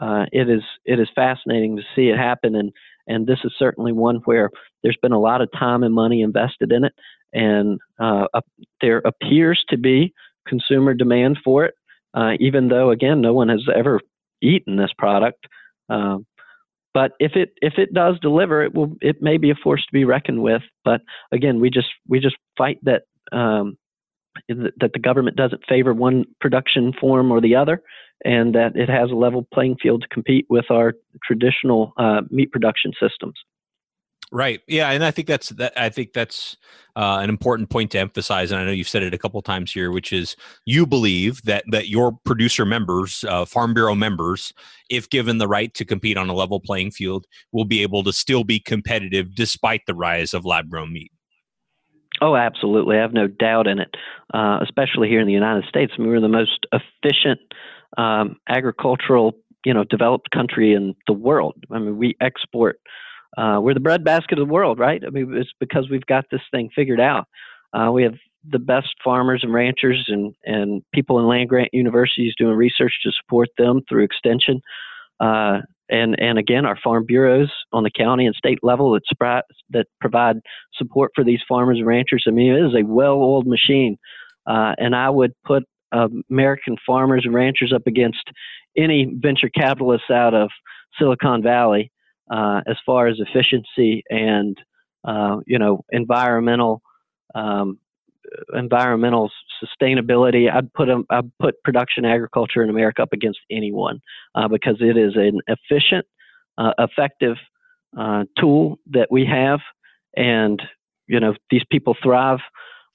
uh, 0.00 0.26
it 0.32 0.48
is 0.48 0.62
it 0.84 1.00
is 1.00 1.08
fascinating 1.14 1.76
to 1.76 1.82
see 1.94 2.08
it 2.08 2.16
happen. 2.16 2.54
And 2.54 2.72
and 3.06 3.26
this 3.26 3.38
is 3.44 3.52
certainly 3.58 3.92
one 3.92 4.16
where 4.24 4.50
there's 4.82 4.98
been 5.02 5.12
a 5.12 5.20
lot 5.20 5.40
of 5.40 5.50
time 5.52 5.82
and 5.82 5.94
money 5.94 6.22
invested 6.22 6.72
in 6.72 6.84
it, 6.84 6.92
and 7.32 7.78
uh, 7.98 8.26
there 8.80 8.98
appears 9.04 9.64
to 9.70 9.76
be 9.78 10.12
consumer 10.46 10.94
demand 10.94 11.38
for 11.44 11.64
it. 11.64 11.74
Uh, 12.14 12.32
even 12.40 12.68
though 12.68 12.90
again, 12.90 13.20
no 13.20 13.34
one 13.34 13.48
has 13.48 13.62
ever 13.74 14.00
eaten 14.40 14.76
this 14.76 14.92
product. 14.96 15.46
Um, 15.88 16.26
but 16.94 17.12
if 17.20 17.32
it 17.36 17.52
if 17.60 17.74
it 17.76 17.92
does 17.92 18.18
deliver, 18.20 18.62
it 18.62 18.74
will 18.74 18.96
it 19.00 19.22
may 19.22 19.36
be 19.36 19.50
a 19.50 19.54
force 19.54 19.84
to 19.84 19.92
be 19.92 20.04
reckoned 20.04 20.42
with. 20.42 20.62
But 20.84 21.02
again, 21.32 21.60
we 21.60 21.70
just 21.70 21.88
we 22.08 22.18
just 22.18 22.36
fight 22.56 22.78
that 22.82 23.02
um, 23.30 23.76
that 24.48 24.92
the 24.92 24.98
government 24.98 25.36
doesn't 25.36 25.62
favor 25.68 25.94
one 25.94 26.24
production 26.40 26.92
form 27.00 27.30
or 27.30 27.40
the 27.40 27.54
other, 27.54 27.82
and 28.24 28.54
that 28.54 28.76
it 28.76 28.88
has 28.88 29.10
a 29.10 29.14
level 29.14 29.46
playing 29.52 29.76
field 29.82 30.02
to 30.02 30.08
compete 30.08 30.46
with 30.48 30.70
our 30.70 30.94
traditional 31.24 31.92
uh, 31.98 32.22
meat 32.30 32.50
production 32.52 32.92
systems. 33.00 33.34
Right. 34.30 34.60
Yeah, 34.68 34.90
and 34.90 35.02
I 35.02 35.10
think 35.10 35.26
that's 35.26 35.48
that. 35.50 35.72
I 35.74 35.88
think 35.88 36.12
that's 36.12 36.58
uh, 36.96 37.18
an 37.22 37.30
important 37.30 37.70
point 37.70 37.92
to 37.92 37.98
emphasize, 37.98 38.50
and 38.50 38.60
I 38.60 38.64
know 38.64 38.72
you've 38.72 38.88
said 38.88 39.02
it 39.02 39.14
a 39.14 39.18
couple 39.18 39.40
times 39.40 39.72
here, 39.72 39.90
which 39.90 40.12
is 40.12 40.36
you 40.66 40.84
believe 40.84 41.40
that 41.44 41.64
that 41.70 41.88
your 41.88 42.12
producer 42.26 42.66
members, 42.66 43.24
uh, 43.26 43.46
Farm 43.46 43.72
Bureau 43.72 43.94
members, 43.94 44.52
if 44.90 45.08
given 45.08 45.38
the 45.38 45.48
right 45.48 45.72
to 45.72 45.84
compete 45.86 46.18
on 46.18 46.28
a 46.28 46.34
level 46.34 46.60
playing 46.60 46.90
field, 46.90 47.24
will 47.52 47.64
be 47.64 47.80
able 47.80 48.04
to 48.04 48.12
still 48.12 48.44
be 48.44 48.60
competitive 48.60 49.34
despite 49.34 49.86
the 49.86 49.94
rise 49.94 50.34
of 50.34 50.44
lab 50.44 50.68
grown 50.68 50.92
meat. 50.92 51.10
Oh, 52.20 52.34
absolutely. 52.36 52.96
I 52.96 53.02
have 53.02 53.12
no 53.12 53.26
doubt 53.26 53.66
in 53.66 53.78
it, 53.78 53.94
uh, 54.34 54.58
especially 54.62 55.08
here 55.08 55.20
in 55.20 55.26
the 55.26 55.32
United 55.32 55.64
States. 55.68 55.92
I 55.96 56.00
mean, 56.00 56.10
we're 56.10 56.20
the 56.20 56.28
most 56.28 56.66
efficient 56.72 57.40
um, 57.96 58.36
agricultural, 58.48 59.34
you 59.64 59.72
know, 59.72 59.84
developed 59.84 60.30
country 60.30 60.74
in 60.74 60.94
the 61.06 61.12
world. 61.12 61.54
I 61.70 61.78
mean, 61.78 61.96
we 61.96 62.16
export 62.20 62.80
uh, 63.36 63.58
we're 63.60 63.74
the 63.74 63.80
breadbasket 63.80 64.38
of 64.38 64.46
the 64.46 64.52
world, 64.52 64.78
right? 64.78 65.02
I 65.06 65.10
mean, 65.10 65.34
it's 65.36 65.52
because 65.60 65.88
we've 65.90 66.06
got 66.06 66.24
this 66.30 66.40
thing 66.50 66.70
figured 66.74 67.00
out. 67.00 67.26
Uh, 67.72 67.90
we 67.92 68.02
have 68.02 68.14
the 68.50 68.58
best 68.58 68.88
farmers 69.04 69.40
and 69.42 69.52
ranchers 69.52 70.06
and, 70.08 70.34
and 70.44 70.82
people 70.94 71.18
in 71.18 71.26
land 71.26 71.48
grant 71.48 71.68
universities 71.72 72.34
doing 72.38 72.56
research 72.56 72.92
to 73.02 73.12
support 73.12 73.48
them 73.58 73.82
through 73.88 74.04
extension. 74.04 74.60
Uh, 75.20 75.58
and, 75.90 76.20
and 76.20 76.38
again, 76.38 76.66
our 76.66 76.78
farm 76.82 77.04
bureaus 77.06 77.50
on 77.72 77.82
the 77.82 77.90
county 77.90 78.26
and 78.26 78.34
state 78.34 78.58
level 78.62 78.92
that, 78.92 79.02
spri- 79.12 79.42
that 79.70 79.86
provide 80.00 80.36
support 80.74 81.12
for 81.14 81.24
these 81.24 81.40
farmers 81.48 81.78
and 81.78 81.86
ranchers. 81.86 82.24
I 82.26 82.30
mean, 82.30 82.52
it 82.52 82.66
is 82.66 82.74
a 82.74 82.84
well 82.84 83.14
oiled 83.14 83.46
machine. 83.46 83.96
Uh, 84.46 84.74
and 84.78 84.96
I 84.96 85.10
would 85.10 85.32
put 85.44 85.64
American 85.92 86.76
farmers 86.86 87.22
and 87.24 87.34
ranchers 87.34 87.72
up 87.74 87.86
against 87.86 88.30
any 88.76 89.06
venture 89.20 89.48
capitalists 89.48 90.10
out 90.10 90.34
of 90.34 90.50
Silicon 90.98 91.42
Valley 91.42 91.90
uh, 92.30 92.60
as 92.66 92.76
far 92.84 93.06
as 93.06 93.18
efficiency 93.18 94.02
and 94.10 94.56
uh, 95.04 95.38
you 95.46 95.58
know 95.58 95.84
environmental 95.90 96.82
um, 97.34 97.78
environmental 98.54 99.30
sustainability. 99.62 100.52
I'd 100.52 100.72
put 100.72 100.86
them, 100.86 101.04
I'd 101.10 101.30
put 101.38 101.62
production 101.62 102.04
agriculture 102.04 102.62
in 102.62 102.70
America 102.70 103.02
up 103.02 103.12
against 103.12 103.40
anyone 103.50 104.00
uh, 104.34 104.48
because 104.48 104.76
it 104.80 104.96
is 104.96 105.14
an 105.16 105.40
efficient, 105.46 106.06
uh, 106.56 106.72
effective 106.78 107.36
uh, 107.98 108.24
tool 108.38 108.78
that 108.90 109.08
we 109.10 109.24
have, 109.24 109.60
and 110.16 110.60
you 111.06 111.20
know 111.20 111.34
these 111.50 111.62
people 111.70 111.96
thrive 112.02 112.40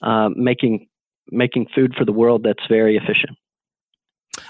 uh, 0.02 0.28
making 0.34 0.86
making 1.30 1.66
food 1.74 1.94
for 1.96 2.04
the 2.04 2.12
world 2.12 2.42
that's 2.44 2.66
very 2.68 2.96
efficient. 2.96 3.36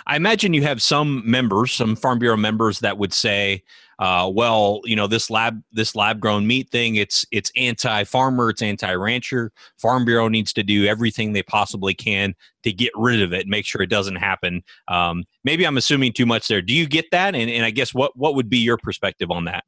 I 0.07 0.17
imagine 0.17 0.53
you 0.53 0.62
have 0.62 0.83
some 0.83 1.23
members, 1.29 1.73
some 1.73 1.97
Farm 1.97 2.19
Bureau 2.19 2.37
members 2.37 2.81
that 2.81 2.99
would 2.99 3.12
say, 3.12 3.62
uh, 3.99 4.31
"Well, 4.33 4.81
you 4.85 4.97
know, 4.97 5.07
this 5.07 5.31
lab, 5.31 5.62
this 5.73 5.95
lab 5.95 6.21
grown 6.21 6.47
meat 6.47 6.71
thing, 6.71 6.97
it's 6.97 7.25
it's 7.31 7.51
anti 7.57 8.05
farmer, 8.05 8.51
it's 8.51 8.62
anti 8.62 8.93
rancher. 8.95 9.51
Farm 9.79 10.05
Bureau 10.05 10.29
needs 10.29 10.53
to 10.55 10.62
do 10.62 10.85
everything 10.85 11.33
they 11.33 11.43
possibly 11.43 11.95
can 11.95 12.35
to 12.64 12.73
get 12.73 12.93
rid 12.95 13.23
of 13.23 13.33
it, 13.33 13.47
make 13.47 13.64
sure 13.64 13.81
it 13.81 13.90
doesn't 13.90 14.17
happen." 14.17 14.62
Um, 14.88 15.25
maybe 15.43 15.67
I'm 15.67 15.79
assuming 15.79 16.12
too 16.12 16.27
much 16.27 16.49
there. 16.49 16.61
Do 16.61 16.75
you 16.75 16.87
get 16.87 17.11
that? 17.12 17.35
And, 17.35 17.51
and 17.51 17.64
I 17.64 17.71
guess 17.71 17.95
what 17.95 18.17
what 18.17 18.35
would 18.35 18.51
be 18.51 18.59
your 18.59 18.77
perspective 18.77 19.31
on 19.31 19.47
that? 19.47 19.64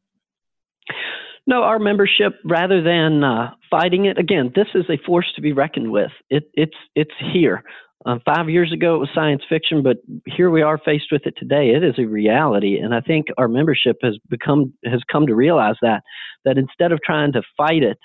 No, 1.46 1.62
our 1.62 1.78
membership, 1.78 2.40
rather 2.44 2.82
than 2.82 3.22
uh, 3.22 3.52
fighting 3.70 4.06
it, 4.06 4.18
again, 4.18 4.52
this 4.56 4.66
is 4.74 4.84
a 4.90 4.98
force 5.06 5.32
to 5.36 5.40
be 5.40 5.52
reckoned 5.52 5.92
with. 5.92 6.10
It, 6.28 6.50
it's 6.54 6.76
it's 6.96 7.14
here. 7.32 7.62
Um, 8.04 8.20
five 8.26 8.50
years 8.50 8.72
ago, 8.72 8.96
it 8.96 8.98
was 8.98 9.08
science 9.14 9.42
fiction, 9.48 9.82
but 9.82 9.96
here 10.26 10.50
we 10.50 10.62
are 10.62 10.78
faced 10.78 11.06
with 11.10 11.22
it 11.26 11.34
today. 11.38 11.70
It 11.70 11.82
is 11.82 11.94
a 11.98 12.04
reality, 12.04 12.78
and 12.78 12.94
I 12.94 13.00
think 13.00 13.26
our 13.38 13.48
membership 13.48 13.96
has 14.02 14.18
become 14.28 14.72
has 14.84 15.00
come 15.10 15.26
to 15.26 15.34
realize 15.34 15.76
that 15.82 16.02
that 16.44 16.58
instead 16.58 16.92
of 16.92 17.00
trying 17.02 17.32
to 17.32 17.42
fight 17.56 17.82
it 17.82 17.98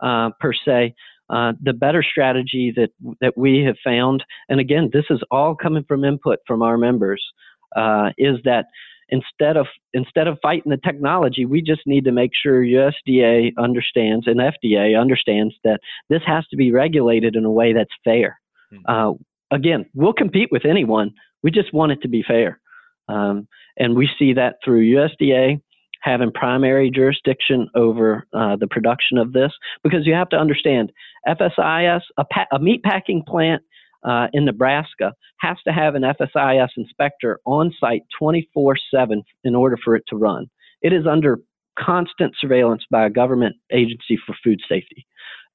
uh, 0.00 0.30
per 0.38 0.52
se, 0.52 0.94
uh, 1.30 1.54
the 1.62 1.72
better 1.72 2.02
strategy 2.02 2.72
that 2.76 2.90
that 3.20 3.38
we 3.38 3.64
have 3.64 3.76
found, 3.82 4.22
and 4.48 4.60
again, 4.60 4.90
this 4.92 5.06
is 5.08 5.22
all 5.30 5.54
coming 5.54 5.84
from 5.88 6.04
input 6.04 6.40
from 6.46 6.62
our 6.62 6.76
members, 6.76 7.24
uh, 7.74 8.10
is 8.18 8.36
that 8.44 8.66
instead 9.08 9.56
of 9.56 9.66
instead 9.94 10.28
of 10.28 10.38
fighting 10.42 10.70
the 10.70 10.76
technology, 10.76 11.46
we 11.46 11.62
just 11.62 11.82
need 11.86 12.04
to 12.04 12.12
make 12.12 12.32
sure 12.34 12.62
USDA 12.62 13.52
understands 13.58 14.26
and 14.26 14.40
FDA 14.40 15.00
understands 15.00 15.54
that 15.64 15.80
this 16.08 16.22
has 16.26 16.46
to 16.48 16.56
be 16.56 16.70
regulated 16.70 17.34
in 17.34 17.44
a 17.44 17.50
way 17.50 17.72
that's 17.72 17.90
fair. 18.04 18.38
Hmm. 18.70 18.78
Uh, 18.86 19.12
again, 19.50 19.86
we'll 19.94 20.12
compete 20.12 20.48
with 20.50 20.64
anyone. 20.64 21.12
We 21.42 21.50
just 21.50 21.72
want 21.72 21.92
it 21.92 22.02
to 22.02 22.08
be 22.08 22.22
fair. 22.26 22.60
Um, 23.08 23.48
and 23.78 23.96
we 23.96 24.08
see 24.18 24.34
that 24.34 24.56
through 24.64 24.84
USDA 24.94 25.60
having 26.02 26.30
primary 26.32 26.90
jurisdiction 26.90 27.68
over 27.74 28.26
uh, 28.32 28.56
the 28.56 28.66
production 28.66 29.18
of 29.18 29.32
this 29.32 29.52
because 29.82 30.06
you 30.06 30.14
have 30.14 30.28
to 30.28 30.36
understand 30.36 30.92
FSIS, 31.26 32.00
a, 32.16 32.24
pa- 32.24 32.46
a 32.52 32.58
meat 32.58 32.82
packing 32.82 33.22
plant 33.26 33.62
uh, 34.04 34.28
in 34.32 34.44
Nebraska 34.44 35.12
has 35.40 35.56
to 35.66 35.72
have 35.72 35.94
an 35.94 36.02
FSIS 36.02 36.68
inspector 36.76 37.40
on 37.44 37.72
site 37.80 38.02
24 38.18 38.76
7 38.94 39.22
in 39.44 39.54
order 39.54 39.76
for 39.82 39.96
it 39.96 40.04
to 40.08 40.16
run. 40.16 40.46
It 40.82 40.92
is 40.92 41.06
under 41.06 41.40
constant 41.78 42.34
surveillance 42.40 42.84
by 42.90 43.06
a 43.06 43.10
government 43.10 43.56
agency 43.72 44.18
for 44.24 44.34
food 44.42 44.60
safety. 44.68 45.06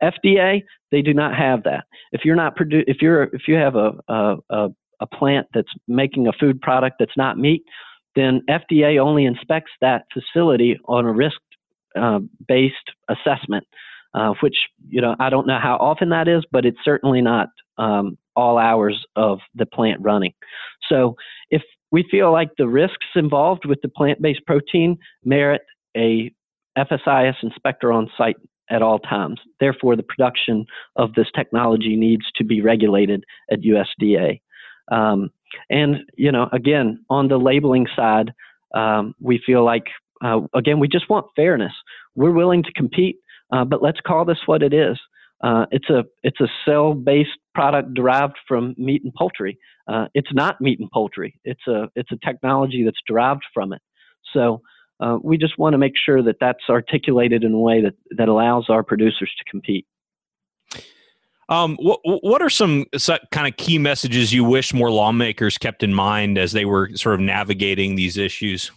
FDA, 0.03 0.63
they 0.91 1.01
do 1.01 1.13
not 1.13 1.35
have 1.35 1.63
that. 1.63 1.85
If 2.11 2.21
you're 2.25 2.35
not 2.35 2.57
produ- 2.57 2.83
if 2.87 2.97
you're 3.01 3.23
if 3.23 3.47
you 3.47 3.55
have 3.55 3.75
a, 3.75 3.93
a, 4.07 4.67
a 4.99 5.07
plant 5.07 5.47
that's 5.53 5.71
making 5.87 6.27
a 6.27 6.33
food 6.33 6.61
product 6.61 6.97
that's 6.99 7.17
not 7.17 7.37
meat, 7.37 7.63
then 8.15 8.41
FDA 8.49 8.99
only 8.99 9.25
inspects 9.25 9.71
that 9.81 10.05
facility 10.13 10.79
on 10.85 11.05
a 11.05 11.11
risk 11.11 11.37
uh, 11.99 12.19
based 12.47 12.91
assessment, 13.09 13.65
uh, 14.13 14.33
which 14.41 14.55
you 14.89 15.01
know 15.01 15.15
I 15.19 15.29
don't 15.29 15.47
know 15.47 15.59
how 15.61 15.77
often 15.77 16.09
that 16.09 16.27
is, 16.27 16.43
but 16.51 16.65
it's 16.65 16.79
certainly 16.83 17.21
not 17.21 17.49
um, 17.77 18.17
all 18.35 18.57
hours 18.57 19.05
of 19.15 19.39
the 19.55 19.65
plant 19.65 20.01
running. 20.01 20.33
So 20.89 21.15
if 21.49 21.61
we 21.91 22.05
feel 22.09 22.31
like 22.31 22.49
the 22.57 22.67
risks 22.67 23.05
involved 23.15 23.65
with 23.65 23.79
the 23.81 23.89
plant 23.89 24.21
based 24.21 24.45
protein 24.45 24.97
merit 25.23 25.61
a 25.95 26.31
FSIS 26.77 27.35
inspector 27.43 27.91
on 27.91 28.09
site 28.17 28.37
at 28.69 28.81
all 28.81 28.99
times. 28.99 29.39
Therefore, 29.59 29.95
the 29.95 30.03
production 30.03 30.65
of 30.95 31.13
this 31.13 31.27
technology 31.35 31.95
needs 31.95 32.25
to 32.35 32.43
be 32.43 32.61
regulated 32.61 33.23
at 33.51 33.59
USDA. 33.61 34.41
Um, 34.91 35.29
and, 35.69 35.97
you 36.15 36.31
know, 36.31 36.49
again, 36.51 37.03
on 37.09 37.27
the 37.27 37.37
labeling 37.37 37.87
side, 37.95 38.33
um, 38.75 39.13
we 39.19 39.41
feel 39.45 39.63
like, 39.63 39.85
uh, 40.23 40.41
again, 40.55 40.79
we 40.79 40.87
just 40.87 41.09
want 41.09 41.27
fairness. 41.35 41.73
We're 42.15 42.31
willing 42.31 42.63
to 42.63 42.71
compete, 42.73 43.17
uh, 43.51 43.65
but 43.65 43.83
let's 43.83 43.99
call 44.05 44.25
this 44.25 44.39
what 44.45 44.63
it 44.63 44.73
is. 44.73 44.97
Uh, 45.43 45.65
it's 45.71 45.89
a 45.89 46.05
it's 46.23 46.39
a 46.39 46.47
cell-based 46.65 47.37
product 47.53 47.93
derived 47.93 48.37
from 48.47 48.73
meat 48.77 49.03
and 49.03 49.13
poultry. 49.13 49.59
Uh, 49.89 50.05
it's 50.13 50.33
not 50.33 50.61
meat 50.61 50.79
and 50.79 50.89
poultry. 50.91 51.37
It's 51.43 51.67
a 51.67 51.89
it's 51.95 52.11
a 52.13 52.25
technology 52.25 52.83
that's 52.85 53.01
derived 53.05 53.43
from 53.53 53.73
it. 53.73 53.81
So 54.33 54.61
uh, 55.03 55.17
we 55.21 55.37
just 55.37 55.57
want 55.57 55.73
to 55.73 55.77
make 55.77 55.93
sure 55.97 56.23
that 56.23 56.37
that's 56.39 56.63
articulated 56.69 57.43
in 57.43 57.53
a 57.53 57.59
way 57.59 57.81
that, 57.81 57.93
that 58.11 58.29
allows 58.29 58.69
our 58.69 58.83
producers 58.83 59.31
to 59.37 59.43
compete. 59.49 59.85
Um, 61.49 61.75
what 61.75 61.99
what 62.03 62.41
are 62.41 62.49
some 62.49 62.85
kind 63.31 63.47
of 63.47 63.57
key 63.57 63.77
messages 63.77 64.31
you 64.31 64.45
wish 64.45 64.73
more 64.73 64.89
lawmakers 64.89 65.57
kept 65.57 65.83
in 65.83 65.93
mind 65.93 66.37
as 66.37 66.53
they 66.53 66.63
were 66.63 66.89
sort 66.95 67.15
of 67.15 67.21
navigating 67.21 67.95
these 67.95 68.17
issues? 68.17 68.71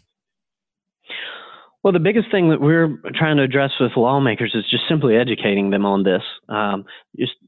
Well, 1.85 1.93
the 1.93 2.01
biggest 2.01 2.29
thing 2.33 2.51
that 2.51 2.61
we're 2.61 2.99
trying 3.15 3.37
to 3.37 3.45
address 3.45 3.71
with 3.79 3.93
lawmakers 3.97 4.53
is 4.57 4.65
just 4.69 4.83
simply 4.89 5.17
educating 5.17 5.71
them 5.71 5.87
on 5.87 6.03
this. 6.03 6.23
Um, 6.49 6.85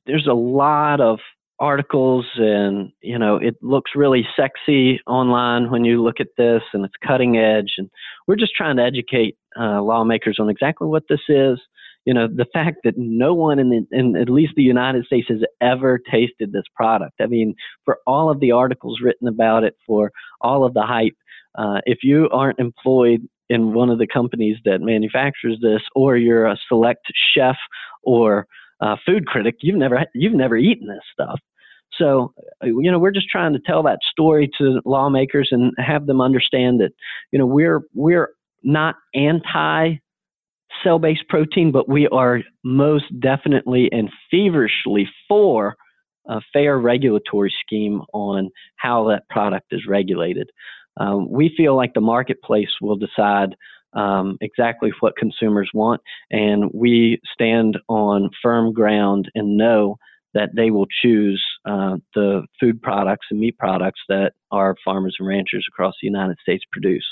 there's 0.07 0.29
a 0.29 0.35
lot 0.35 1.01
of 1.01 1.19
articles 1.61 2.25
and 2.37 2.93
you 3.01 3.19
know 3.19 3.37
it 3.37 3.57
looks 3.63 3.91
really 3.97 4.25
sexy 4.37 5.01
online 5.07 5.71
when 5.71 5.85
you 5.85 6.03
look 6.03 6.21
at 6.21 6.29
this 6.37 6.63
and 6.73 6.85
it's 6.85 6.95
cutting 7.05 7.37
edge 7.37 7.73
and 7.79 7.91
we're 8.29 8.37
just 8.37 8.55
trying 8.55 8.77
to 8.77 8.85
educate 8.85 9.37
uh, 9.59 9.83
lawmakers 9.83 10.37
on 10.39 10.49
exactly 10.51 10.87
what 10.87 11.05
this 11.09 11.23
is. 11.29 11.59
You 12.05 12.15
know, 12.15 12.29
the 12.29 12.47
fact 12.53 12.79
that 12.85 12.95
no 12.97 13.35
one 13.35 13.59
in, 13.59 13.71
the, 13.71 13.87
in 13.91 14.17
at 14.17 14.31
least 14.31 14.53
the 14.55 14.63
United 14.63 15.05
States 15.07 15.27
has 15.29 15.41
ever 15.61 15.99
tasted 15.99 16.53
this 16.53 16.65
product. 16.77 17.15
I 17.21 17.27
mean, 17.27 17.55
for 17.85 17.99
all 18.07 18.31
of 18.31 18.39
the 18.39 18.53
articles 18.53 19.01
written 19.03 19.27
about 19.27 19.65
it, 19.65 19.75
for 19.87 20.13
all 20.41 20.65
of 20.65 20.75
the 20.75 20.83
hype, 20.83 21.17
uh, 21.57 21.81
if 21.87 21.99
you 22.03 22.29
aren't 22.31 22.61
employed 22.61 23.27
in 23.49 23.73
one 23.73 23.91
of 23.91 23.99
the 23.99 24.07
companies 24.07 24.57
that 24.65 24.81
manufactures 24.81 25.59
this, 25.63 25.81
or 25.95 26.17
you're 26.17 26.47
a 26.47 26.57
select 26.69 27.07
chef 27.35 27.57
or 28.03 28.47
uh, 28.81 28.97
food 29.05 29.27
critic, 29.27 29.57
you've 29.61 29.77
never 29.77 30.05
you've 30.15 30.35
never 30.35 30.57
eaten 30.57 30.87
this 30.87 31.05
stuff. 31.13 31.41
So, 31.97 32.33
uh, 32.63 32.67
you 32.67 32.91
know, 32.91 32.99
we're 32.99 33.11
just 33.11 33.29
trying 33.29 33.53
to 33.55 33.61
tell 33.61 33.83
that 33.85 33.99
story 34.11 34.51
to 34.59 34.81
lawmakers 34.85 35.49
and 35.51 35.73
have 35.79 36.07
them 36.07 36.21
understand 36.21 36.81
that, 36.81 36.93
you 37.33 37.39
know, 37.39 37.47
we're 37.47 37.83
we're 37.95 38.31
not 38.63 38.97
anti 39.15 39.97
cell-based 40.85 41.27
protein, 41.29 41.73
but 41.73 41.89
we 41.89 42.07
are 42.09 42.41
most 42.65 43.07
definitely 43.21 43.89
and 43.91 44.11
feverishly 44.31 45.09
for 45.27 45.75
a 46.29 46.41
fair 46.53 46.79
regulatory 46.79 47.53
scheme 47.65 48.03
on 48.13 48.51
how 48.77 49.09
that 49.09 49.29
product 49.31 49.67
is 49.73 49.87
regulated. 49.89 50.51
Um, 50.99 51.31
we 51.31 51.53
feel 51.57 51.77
like 51.77 51.95
the 51.95 52.01
marketplace 52.01 52.69
will 52.81 52.97
decide 52.97 53.55
um, 53.95 54.37
exactly 54.41 54.93
what 55.01 55.17
consumers 55.17 55.71
want, 55.73 56.03
and 56.31 56.71
we 56.75 57.21
stand 57.33 57.79
on 57.89 58.31
firm 58.43 58.73
ground 58.73 59.31
and 59.35 59.57
know 59.57 59.97
that 60.35 60.51
they 60.55 60.71
will 60.71 60.87
choose 61.03 61.45
uh, 61.65 61.97
the 62.15 62.43
food 62.61 62.83
products 62.83 63.27
and 63.31 63.41
meat 63.41 63.57
products 63.59 64.01
that 64.09 64.33
our 64.51 64.77
farmers 64.85 65.17
and 65.19 65.29
ranchers 65.29 65.67
across 65.69 65.95
the 66.01 66.07
United 66.07 66.37
States 66.43 66.65
produce. 66.71 67.05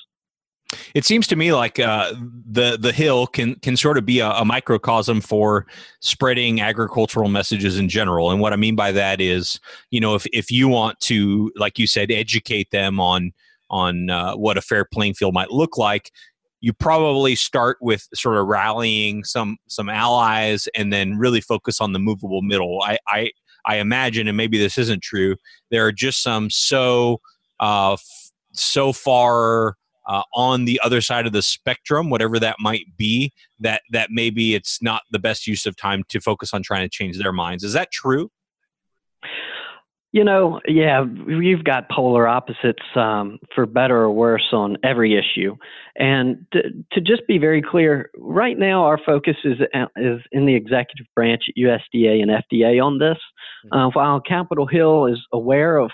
It 0.94 1.04
seems 1.04 1.26
to 1.28 1.36
me 1.36 1.52
like 1.52 1.78
uh, 1.78 2.12
the 2.50 2.76
the 2.76 2.92
Hill 2.92 3.28
can 3.28 3.54
can 3.56 3.76
sort 3.76 3.98
of 3.98 4.04
be 4.04 4.18
a, 4.18 4.30
a, 4.30 4.44
microcosm 4.44 5.20
for 5.20 5.66
spreading 6.00 6.60
agricultural 6.60 7.28
messages 7.28 7.78
in 7.78 7.88
general. 7.88 8.32
And 8.32 8.40
what 8.40 8.52
I 8.52 8.56
mean 8.56 8.74
by 8.74 8.90
that 8.92 9.20
is, 9.20 9.60
you 9.90 10.00
know, 10.00 10.16
if 10.16 10.26
if 10.32 10.50
you 10.50 10.66
want 10.66 10.98
to, 11.00 11.52
like 11.54 11.78
you 11.78 11.86
said, 11.86 12.10
educate 12.10 12.70
them 12.72 12.98
on 12.98 13.32
on 13.70 14.10
uh, 14.10 14.34
what 14.34 14.58
a 14.58 14.60
fair 14.60 14.84
playing 14.84 15.14
field 15.14 15.34
might 15.34 15.50
look 15.50 15.78
like, 15.78 16.10
you 16.66 16.72
probably 16.72 17.36
start 17.36 17.78
with 17.80 18.08
sort 18.12 18.36
of 18.36 18.44
rallying 18.48 19.22
some 19.22 19.56
some 19.68 19.88
allies 19.88 20.66
and 20.74 20.92
then 20.92 21.16
really 21.16 21.40
focus 21.40 21.80
on 21.80 21.92
the 21.92 22.00
movable 22.00 22.42
middle. 22.42 22.82
I 22.82 22.98
I, 23.06 23.30
I 23.64 23.76
imagine, 23.76 24.26
and 24.26 24.36
maybe 24.36 24.58
this 24.58 24.76
isn't 24.76 25.00
true. 25.00 25.36
There 25.70 25.86
are 25.86 25.92
just 25.92 26.24
some 26.24 26.50
so 26.50 27.20
uh, 27.60 27.92
f- 27.92 28.32
so 28.50 28.92
far 28.92 29.76
uh, 30.08 30.22
on 30.34 30.64
the 30.64 30.80
other 30.82 31.00
side 31.00 31.24
of 31.24 31.32
the 31.32 31.40
spectrum, 31.40 32.10
whatever 32.10 32.40
that 32.40 32.56
might 32.58 32.96
be, 32.96 33.32
that 33.60 33.82
that 33.92 34.08
maybe 34.10 34.56
it's 34.56 34.82
not 34.82 35.02
the 35.12 35.20
best 35.20 35.46
use 35.46 35.66
of 35.66 35.76
time 35.76 36.02
to 36.08 36.18
focus 36.18 36.52
on 36.52 36.64
trying 36.64 36.82
to 36.82 36.90
change 36.90 37.16
their 37.16 37.32
minds. 37.32 37.62
Is 37.62 37.74
that 37.74 37.92
true? 37.92 38.28
You 40.16 40.24
know, 40.24 40.62
yeah, 40.66 41.04
you've 41.28 41.64
got 41.64 41.90
polar 41.90 42.26
opposites 42.26 42.82
um, 42.94 43.38
for 43.54 43.66
better 43.66 43.98
or 43.98 44.10
worse 44.10 44.48
on 44.50 44.78
every 44.82 45.14
issue. 45.14 45.56
And 45.94 46.46
to, 46.52 46.62
to, 46.92 47.02
just 47.02 47.26
be 47.28 47.36
very 47.36 47.60
clear, 47.60 48.08
right 48.16 48.58
now 48.58 48.84
our 48.84 48.96
focus 48.96 49.36
is 49.44 49.58
uh, 49.74 49.84
is 49.96 50.22
in 50.32 50.46
the 50.46 50.54
executive 50.54 51.04
branch 51.14 51.42
at 51.50 51.62
USDA 51.62 52.22
and 52.22 52.30
FDA 52.30 52.82
on 52.82 52.98
this. 52.98 53.18
Mm-hmm. 53.66 53.76
Uh, 53.76 53.90
while 53.90 54.18
Capitol 54.22 54.66
Hill 54.66 55.04
is 55.04 55.18
aware 55.34 55.76
of, 55.76 55.90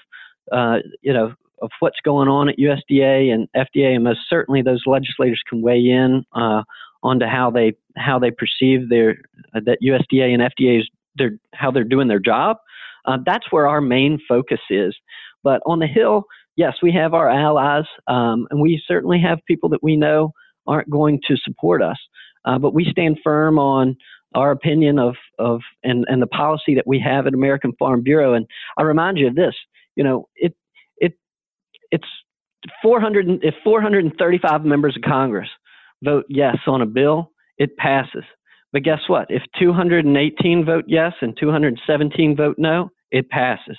uh, 0.52 0.76
you 1.00 1.12
know, 1.12 1.34
of 1.60 1.70
what's 1.80 1.98
going 2.04 2.28
on 2.28 2.48
at 2.48 2.58
USDA 2.60 3.34
and 3.34 3.48
FDA, 3.56 3.96
and 3.96 4.04
most 4.04 4.20
certainly 4.30 4.62
those 4.62 4.84
legislators 4.86 5.42
can 5.48 5.62
weigh 5.62 5.80
in 5.80 6.24
uh, 6.32 6.62
onto 7.02 7.26
how 7.26 7.50
they 7.50 7.72
how 7.96 8.20
they 8.20 8.30
perceive 8.30 8.88
their 8.88 9.16
uh, 9.52 9.60
that 9.64 9.78
USDA 9.82 10.32
and 10.32 10.42
FDA 10.42 10.78
is 10.78 10.88
their 11.16 11.32
how 11.54 11.72
they're 11.72 11.82
doing 11.82 12.06
their 12.06 12.20
job. 12.20 12.58
Uh, 13.04 13.18
that's 13.24 13.50
where 13.50 13.68
our 13.68 13.80
main 13.80 14.18
focus 14.28 14.60
is. 14.70 14.94
But 15.42 15.60
on 15.66 15.78
the 15.78 15.86
Hill, 15.86 16.24
yes, 16.56 16.74
we 16.82 16.92
have 16.92 17.14
our 17.14 17.28
allies, 17.28 17.84
um, 18.06 18.46
and 18.50 18.60
we 18.60 18.82
certainly 18.86 19.20
have 19.20 19.38
people 19.46 19.68
that 19.70 19.82
we 19.82 19.96
know 19.96 20.32
aren't 20.66 20.90
going 20.90 21.20
to 21.28 21.36
support 21.36 21.82
us. 21.82 21.98
Uh, 22.44 22.58
but 22.58 22.74
we 22.74 22.84
stand 22.90 23.18
firm 23.22 23.58
on 23.58 23.96
our 24.34 24.50
opinion 24.50 24.98
of, 24.98 25.14
of 25.38 25.60
and, 25.82 26.04
and 26.08 26.22
the 26.22 26.26
policy 26.26 26.74
that 26.74 26.86
we 26.86 26.98
have 26.98 27.26
at 27.26 27.34
American 27.34 27.72
Farm 27.78 28.02
Bureau. 28.02 28.34
And 28.34 28.46
I 28.78 28.82
remind 28.82 29.18
you 29.18 29.28
of 29.28 29.34
this, 29.34 29.54
you 29.96 30.02
know, 30.02 30.28
it, 30.36 30.54
it, 30.96 31.14
it's 31.90 32.08
400, 32.82 33.26
if 33.42 33.54
435 33.62 34.64
members 34.64 34.96
of 34.96 35.02
Congress 35.02 35.48
vote 36.02 36.24
yes 36.28 36.56
on 36.66 36.82
a 36.82 36.86
bill, 36.86 37.30
it 37.58 37.76
passes. 37.76 38.24
But 38.72 38.84
guess 38.84 39.00
what? 39.06 39.26
If 39.28 39.42
218 39.58 40.64
vote 40.64 40.84
yes 40.88 41.12
and 41.20 41.36
217 41.38 42.36
vote 42.36 42.56
no, 42.58 42.90
it 43.10 43.28
passes. 43.28 43.78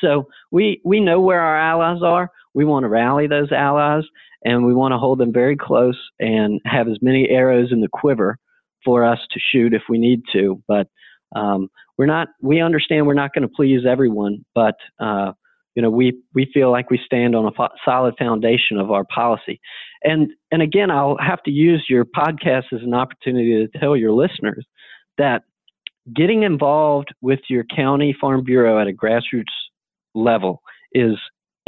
So 0.00 0.28
we, 0.52 0.80
we 0.84 1.00
know 1.00 1.20
where 1.20 1.40
our 1.40 1.58
allies 1.58 2.02
are. 2.04 2.30
We 2.54 2.64
want 2.64 2.84
to 2.84 2.88
rally 2.88 3.26
those 3.26 3.50
allies 3.52 4.04
and 4.44 4.64
we 4.64 4.74
want 4.74 4.92
to 4.92 4.98
hold 4.98 5.18
them 5.18 5.32
very 5.32 5.56
close 5.56 5.98
and 6.20 6.60
have 6.64 6.88
as 6.88 6.98
many 7.02 7.28
arrows 7.28 7.72
in 7.72 7.80
the 7.80 7.88
quiver 7.92 8.38
for 8.84 9.04
us 9.04 9.18
to 9.32 9.40
shoot 9.40 9.74
if 9.74 9.82
we 9.88 9.98
need 9.98 10.22
to. 10.32 10.62
But 10.68 10.86
um, 11.34 11.68
we're 11.96 12.06
not, 12.06 12.28
we 12.40 12.60
understand 12.60 13.06
we're 13.06 13.14
not 13.14 13.34
going 13.34 13.42
to 13.42 13.54
please 13.54 13.80
everyone, 13.88 14.44
but 14.54 14.76
uh, 15.00 15.32
you 15.74 15.82
know, 15.82 15.90
we, 15.90 16.20
we 16.34 16.50
feel 16.54 16.70
like 16.70 16.90
we 16.90 17.00
stand 17.04 17.34
on 17.36 17.46
a 17.46 17.52
fo- 17.52 17.68
solid 17.84 18.14
foundation 18.18 18.78
of 18.78 18.90
our 18.90 19.04
policy. 19.04 19.60
And, 20.04 20.30
and 20.50 20.62
again, 20.62 20.90
I'll 20.90 21.16
have 21.18 21.42
to 21.44 21.50
use 21.50 21.84
your 21.88 22.04
podcast 22.04 22.64
as 22.72 22.82
an 22.82 22.94
opportunity 22.94 23.66
to 23.66 23.78
tell 23.78 23.96
your 23.96 24.12
listeners 24.12 24.64
that 25.16 25.42
getting 26.14 26.42
involved 26.42 27.14
with 27.20 27.40
your 27.48 27.64
county 27.64 28.16
farm 28.18 28.44
bureau 28.44 28.80
at 28.80 28.86
a 28.86 28.92
grassroots 28.92 29.44
level 30.14 30.62
is 30.92 31.16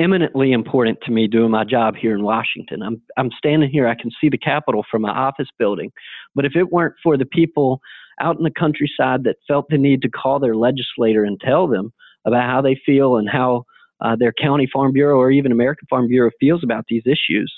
eminently 0.01 0.53
important 0.53 0.99
to 1.05 1.13
me 1.13 1.27
doing 1.27 1.51
my 1.51 1.65
job 1.65 1.95
here 1.95 2.15
in 2.15 2.23
Washington. 2.23 2.83
I'm 2.83 3.03
I'm 3.19 3.31
standing 3.37 3.69
here, 3.69 3.87
I 3.87 3.95
can 3.95 4.11
see 4.21 4.31
the 4.31 4.39
Capitol 4.39 4.85
from 4.91 5.03
my 5.03 5.11
office 5.11 5.49
building. 5.59 5.93
But 6.35 6.47
if 6.47 6.57
it 6.57 6.73
weren't 6.73 6.95
for 7.03 7.19
the 7.19 7.27
people 7.27 7.81
out 8.21 8.39
in 8.39 8.45
the 8.45 8.51
countryside 8.51 9.25
that 9.25 9.37
felt 9.47 9.67
the 9.69 9.79
need 9.79 10.03
to 10.03 10.09
call 10.09 10.39
their 10.39 10.55
legislator 10.55 11.25
and 11.25 11.39
tell 11.41 11.67
them 11.67 11.93
about 12.27 12.49
how 12.49 12.63
they 12.63 12.81
feel 12.85 13.17
and 13.17 13.29
how 13.29 13.65
uh, 14.01 14.17
their 14.17 14.33
county 14.33 14.69
farm 14.73 14.93
bureau 14.93 15.19
or 15.19 15.31
even 15.31 15.53
American 15.53 15.87
Farm 15.89 16.09
Bureau 16.09 16.31
feels 16.41 16.65
about 16.65 16.85
these 16.89 17.03
issues. 17.07 17.53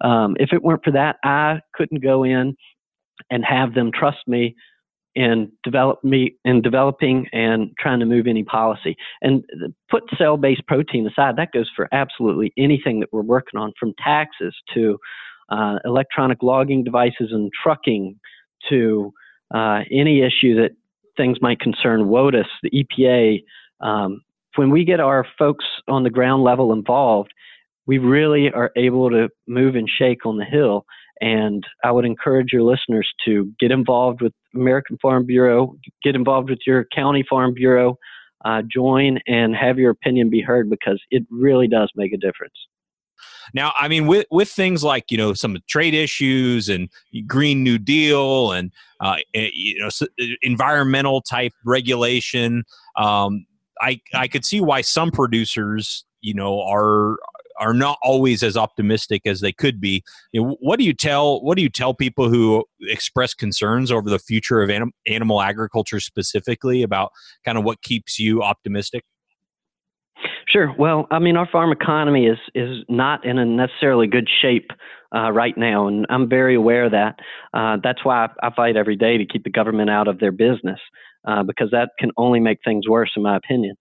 Um, 0.00 0.36
if 0.38 0.52
it 0.52 0.62
weren't 0.62 0.84
for 0.84 0.92
that, 0.92 1.16
I 1.24 1.60
couldn't 1.74 2.02
go 2.02 2.24
in 2.24 2.56
and 3.30 3.44
have 3.44 3.74
them 3.74 3.90
trust 3.92 4.18
me 4.26 4.54
in 5.14 5.50
develop 5.64 6.04
me 6.04 6.36
in 6.44 6.60
developing 6.60 7.26
and 7.32 7.70
trying 7.80 7.98
to 8.00 8.06
move 8.06 8.26
any 8.26 8.44
policy. 8.44 8.94
And 9.22 9.42
put 9.90 10.02
cell-based 10.18 10.66
protein 10.66 11.06
aside, 11.06 11.36
that 11.36 11.52
goes 11.52 11.70
for 11.74 11.88
absolutely 11.92 12.52
anything 12.58 13.00
that 13.00 13.08
we're 13.12 13.22
working 13.22 13.58
on, 13.58 13.72
from 13.80 13.94
taxes 14.02 14.54
to 14.74 14.98
uh, 15.48 15.78
electronic 15.84 16.42
logging 16.42 16.84
devices 16.84 17.30
and 17.30 17.50
trucking 17.62 18.18
to 18.68 19.12
uh, 19.54 19.80
any 19.90 20.20
issue 20.20 20.54
that 20.60 20.72
things 21.16 21.38
might 21.40 21.60
concern 21.60 22.08
WOTUS, 22.08 22.46
the 22.62 22.70
EPA, 22.70 23.42
um, 23.80 24.20
when 24.56 24.70
we 24.70 24.84
get 24.84 25.00
our 25.00 25.26
folks 25.38 25.64
on 25.88 26.02
the 26.02 26.10
ground 26.10 26.42
level 26.42 26.72
involved, 26.72 27.32
we 27.86 27.98
really 27.98 28.50
are 28.52 28.70
able 28.76 29.10
to 29.10 29.28
move 29.46 29.74
and 29.76 29.88
shake 29.88 30.26
on 30.26 30.36
the 30.36 30.44
hill. 30.44 30.84
And 31.20 31.64
I 31.82 31.92
would 31.92 32.04
encourage 32.04 32.52
your 32.52 32.62
listeners 32.62 33.08
to 33.24 33.50
get 33.58 33.70
involved 33.70 34.20
with 34.20 34.32
American 34.54 34.98
Farm 35.00 35.24
Bureau, 35.24 35.76
get 36.02 36.14
involved 36.14 36.50
with 36.50 36.58
your 36.66 36.86
county 36.94 37.24
farm 37.28 37.54
bureau, 37.54 37.96
uh, 38.44 38.62
join 38.70 39.18
and 39.26 39.56
have 39.56 39.78
your 39.78 39.90
opinion 39.90 40.28
be 40.28 40.42
heard 40.42 40.68
because 40.68 41.00
it 41.10 41.24
really 41.30 41.68
does 41.68 41.90
make 41.96 42.12
a 42.12 42.18
difference. 42.18 42.54
Now, 43.54 43.72
I 43.78 43.88
mean, 43.88 44.06
with 44.06 44.26
with 44.30 44.50
things 44.50 44.84
like 44.84 45.10
you 45.10 45.16
know 45.16 45.32
some 45.32 45.56
trade 45.68 45.94
issues 45.94 46.68
and 46.68 46.90
Green 47.26 47.62
New 47.62 47.78
Deal 47.78 48.52
and 48.52 48.72
uh, 49.00 49.16
eh, 49.34 49.50
you 49.54 49.78
know 49.78 49.88
environmental 50.42 51.22
type 51.22 51.52
regulation, 51.64 52.64
um, 52.96 53.46
I 53.80 54.00
I 54.14 54.28
could 54.28 54.44
see 54.44 54.60
why 54.60 54.82
some 54.82 55.10
producers 55.10 56.04
you 56.20 56.34
know 56.34 56.60
are 56.60 57.16
are 57.58 57.74
not 57.74 57.98
always 58.02 58.42
as 58.42 58.56
optimistic 58.56 59.22
as 59.26 59.40
they 59.40 59.52
could 59.52 59.80
be. 59.80 60.02
You 60.32 60.42
know, 60.42 60.56
what 60.60 60.78
do 60.78 60.84
you 60.84 60.92
tell 60.92 61.42
what 61.42 61.56
do 61.56 61.62
you 61.62 61.68
tell 61.68 61.94
people 61.94 62.28
who 62.28 62.64
express 62.82 63.34
concerns 63.34 63.90
over 63.90 64.08
the 64.08 64.18
future 64.18 64.62
of 64.62 64.70
anim, 64.70 64.92
animal 65.06 65.42
agriculture 65.42 66.00
specifically 66.00 66.82
about 66.82 67.12
kind 67.44 67.58
of 67.58 67.64
what 67.64 67.82
keeps 67.82 68.18
you 68.18 68.42
optimistic? 68.42 69.04
Sure. 70.48 70.72
Well, 70.78 71.06
I 71.10 71.18
mean, 71.18 71.36
our 71.36 71.48
farm 71.50 71.72
economy 71.72 72.26
is 72.26 72.38
is 72.54 72.84
not 72.88 73.24
in 73.24 73.38
a 73.38 73.44
necessarily 73.44 74.06
good 74.06 74.28
shape 74.40 74.70
uh, 75.14 75.30
right 75.30 75.56
now, 75.56 75.88
and 75.88 76.06
I'm 76.08 76.28
very 76.28 76.54
aware 76.54 76.84
of 76.84 76.92
that. 76.92 77.18
Uh, 77.52 77.78
that's 77.82 78.04
why 78.04 78.26
I, 78.26 78.48
I, 78.48 78.54
fight 78.54 78.76
every 78.76 78.96
day 78.96 79.18
to 79.18 79.26
keep 79.26 79.44
the 79.44 79.50
government 79.50 79.90
out 79.90 80.08
of 80.08 80.18
their 80.18 80.32
business 80.32 80.80
uh, 81.26 81.42
because 81.42 81.70
that 81.72 81.90
can 81.98 82.10
only 82.16 82.40
make 82.40 82.58
things 82.64 82.88
worse, 82.88 83.10
in 83.16 83.22
my 83.22 83.36
opinion. 83.36 83.76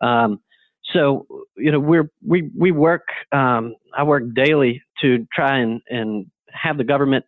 Um, 0.00 0.40
so, 0.92 1.26
you 1.56 1.70
know, 1.72 1.80
we're 1.80 2.10
we 2.26 2.50
we 2.58 2.70
work. 2.70 3.02
Um, 3.32 3.74
I 3.96 4.02
work 4.02 4.24
daily 4.34 4.82
to 5.02 5.26
try 5.32 5.58
and 5.58 5.80
and 5.88 6.26
have 6.52 6.78
the 6.78 6.84
government 6.84 7.24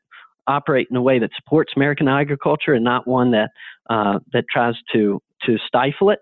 operate 0.46 0.88
in 0.90 0.96
a 0.96 1.03
way 1.03 1.18
that 1.18 1.31
supports 1.37 1.72
American 1.77 2.09
agriculture 2.09 2.75
and 2.75 2.85
not 2.85 3.07
one 3.07 3.31
that 3.33 3.51
uh, 3.90 4.18
that 4.33 4.44
tries 4.53 4.75
to 4.92 5.20
to 5.46 5.59
stifle 5.66 6.11
it. 6.11 6.20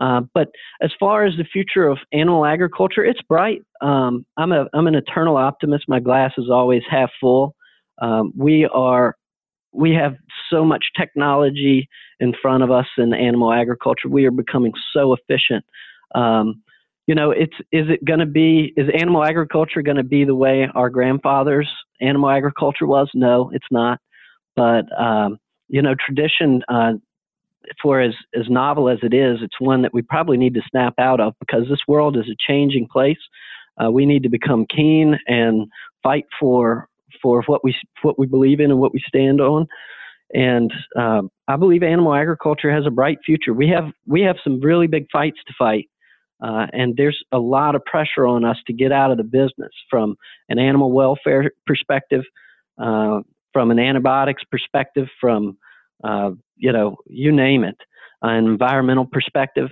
Uh, 0.00 0.20
but 0.32 0.48
as 0.80 0.90
far 0.98 1.24
as 1.24 1.34
the 1.36 1.44
future 1.44 1.88
of 1.88 1.98
animal 2.12 2.44
agriculture, 2.44 3.04
it's 3.04 3.20
bright. 3.22 3.62
Um, 3.80 4.24
I'm 4.36 4.52
a 4.52 4.66
I'm 4.72 4.86
an 4.86 4.94
eternal 4.94 5.36
optimist. 5.36 5.84
My 5.88 6.00
glass 6.00 6.32
is 6.38 6.48
always 6.50 6.82
half 6.88 7.10
full. 7.20 7.54
Um, 8.00 8.32
we 8.36 8.68
are 8.72 9.16
we 9.72 9.92
have 9.94 10.14
so 10.50 10.64
much 10.64 10.84
technology 10.96 11.88
in 12.20 12.32
front 12.40 12.62
of 12.62 12.70
us 12.70 12.86
in 12.96 13.12
animal 13.12 13.52
agriculture. 13.52 14.08
We 14.08 14.24
are 14.24 14.30
becoming 14.30 14.72
so 14.92 15.14
efficient. 15.14 15.64
Um, 16.14 16.62
you 17.08 17.14
know, 17.14 17.30
it's 17.30 17.56
is 17.72 17.86
it 17.88 18.04
going 18.04 18.20
to 18.20 18.26
be 18.26 18.74
is 18.76 18.86
animal 18.94 19.24
agriculture 19.24 19.80
going 19.80 19.96
to 19.96 20.04
be 20.04 20.24
the 20.24 20.34
way 20.34 20.68
our 20.74 20.90
grandfathers' 20.90 21.68
animal 22.02 22.28
agriculture 22.28 22.86
was? 22.86 23.10
No, 23.14 23.50
it's 23.54 23.66
not. 23.70 23.98
But 24.54 24.84
um, 25.00 25.38
you 25.68 25.80
know, 25.80 25.94
tradition 25.98 26.62
uh, 26.68 26.92
for 27.82 28.02
as 28.02 28.12
as 28.38 28.50
novel 28.50 28.90
as 28.90 28.98
it 29.02 29.14
is, 29.14 29.38
it's 29.40 29.58
one 29.58 29.80
that 29.82 29.94
we 29.94 30.02
probably 30.02 30.36
need 30.36 30.52
to 30.54 30.62
snap 30.70 30.92
out 30.98 31.18
of 31.18 31.32
because 31.40 31.62
this 31.70 31.80
world 31.88 32.14
is 32.16 32.28
a 32.30 32.36
changing 32.46 32.86
place. 32.92 33.16
Uh, 33.82 33.90
we 33.90 34.04
need 34.04 34.22
to 34.24 34.28
become 34.28 34.66
keen 34.68 35.18
and 35.26 35.66
fight 36.02 36.26
for 36.38 36.88
for 37.22 37.42
what 37.46 37.64
we 37.64 37.74
what 38.02 38.18
we 38.18 38.26
believe 38.26 38.60
in 38.60 38.70
and 38.70 38.80
what 38.80 38.92
we 38.92 39.02
stand 39.08 39.40
on. 39.40 39.66
And 40.34 40.70
um, 40.94 41.30
I 41.48 41.56
believe 41.56 41.82
animal 41.82 42.14
agriculture 42.14 42.70
has 42.70 42.84
a 42.84 42.90
bright 42.90 43.16
future. 43.24 43.54
We 43.54 43.68
have 43.68 43.92
we 44.06 44.20
have 44.22 44.36
some 44.44 44.60
really 44.60 44.88
big 44.88 45.06
fights 45.10 45.38
to 45.46 45.54
fight, 45.58 45.88
uh, 46.40 46.66
and 46.72 46.96
there's 46.96 47.18
a 47.32 47.38
lot 47.38 47.74
of 47.74 47.84
pressure 47.84 48.26
on 48.26 48.44
us 48.44 48.56
to 48.66 48.72
get 48.72 48.92
out 48.92 49.10
of 49.10 49.16
the 49.16 49.24
business 49.24 49.72
from 49.90 50.16
an 50.48 50.58
animal 50.58 50.92
welfare 50.92 51.50
perspective, 51.66 52.22
uh, 52.78 53.20
from 53.52 53.70
an 53.70 53.78
antibiotics 53.78 54.42
perspective, 54.50 55.08
from 55.20 55.56
uh, 56.04 56.30
you 56.56 56.72
know 56.72 56.96
you 57.06 57.32
name 57.32 57.64
it, 57.64 57.76
an 58.22 58.46
environmental 58.46 59.06
perspective. 59.06 59.68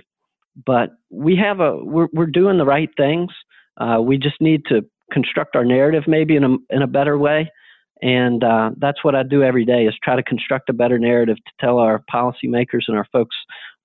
But 0.65 0.91
we 1.09 1.37
have 1.37 1.59
a 1.59 1.77
we're 1.83 2.09
we're 2.11 2.25
doing 2.25 2.57
the 2.57 2.65
right 2.65 2.89
things. 2.97 3.31
Uh, 3.77 4.01
we 4.01 4.17
just 4.17 4.41
need 4.41 4.63
to 4.67 4.85
construct 5.11 5.55
our 5.55 5.63
narrative 5.63 6.03
maybe 6.07 6.35
in 6.35 6.43
a 6.43 6.55
in 6.69 6.81
a 6.81 6.87
better 6.87 7.17
way. 7.17 7.49
And 8.01 8.43
uh, 8.43 8.71
that's 8.77 9.03
what 9.03 9.15
I 9.15 9.23
do 9.23 9.41
every 9.41 9.65
day 9.65 9.85
is 9.85 9.95
try 10.03 10.15
to 10.15 10.23
construct 10.23 10.69
a 10.69 10.73
better 10.73 10.99
narrative 10.99 11.37
to 11.37 11.51
tell 11.59 11.79
our 11.79 12.03
policymakers 12.13 12.83
and 12.87 12.95
our 12.95 13.07
folks 13.11 13.35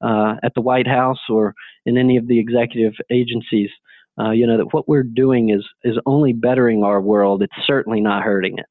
uh, 0.03 0.35
at 0.43 0.53
the 0.55 0.61
White 0.61 0.87
House 0.87 1.21
or 1.29 1.55
in 1.87 1.97
any 1.97 2.17
of 2.17 2.27
the 2.27 2.39
executive 2.39 2.95
agencies, 3.11 3.71
uh, 4.19 4.31
you 4.31 4.47
know, 4.47 4.57
that 4.59 4.73
what 4.73 4.89
we're 4.89 5.03
doing 5.03 5.51
is 5.51 5.65
is 5.85 5.99
only 6.07 6.33
bettering 6.33 6.85
our 6.85 7.01
world. 7.01 7.43
It's 7.43 7.67
certainly 7.67 8.01
not 8.01 8.23
hurting 8.23 8.59
it. 8.59 8.67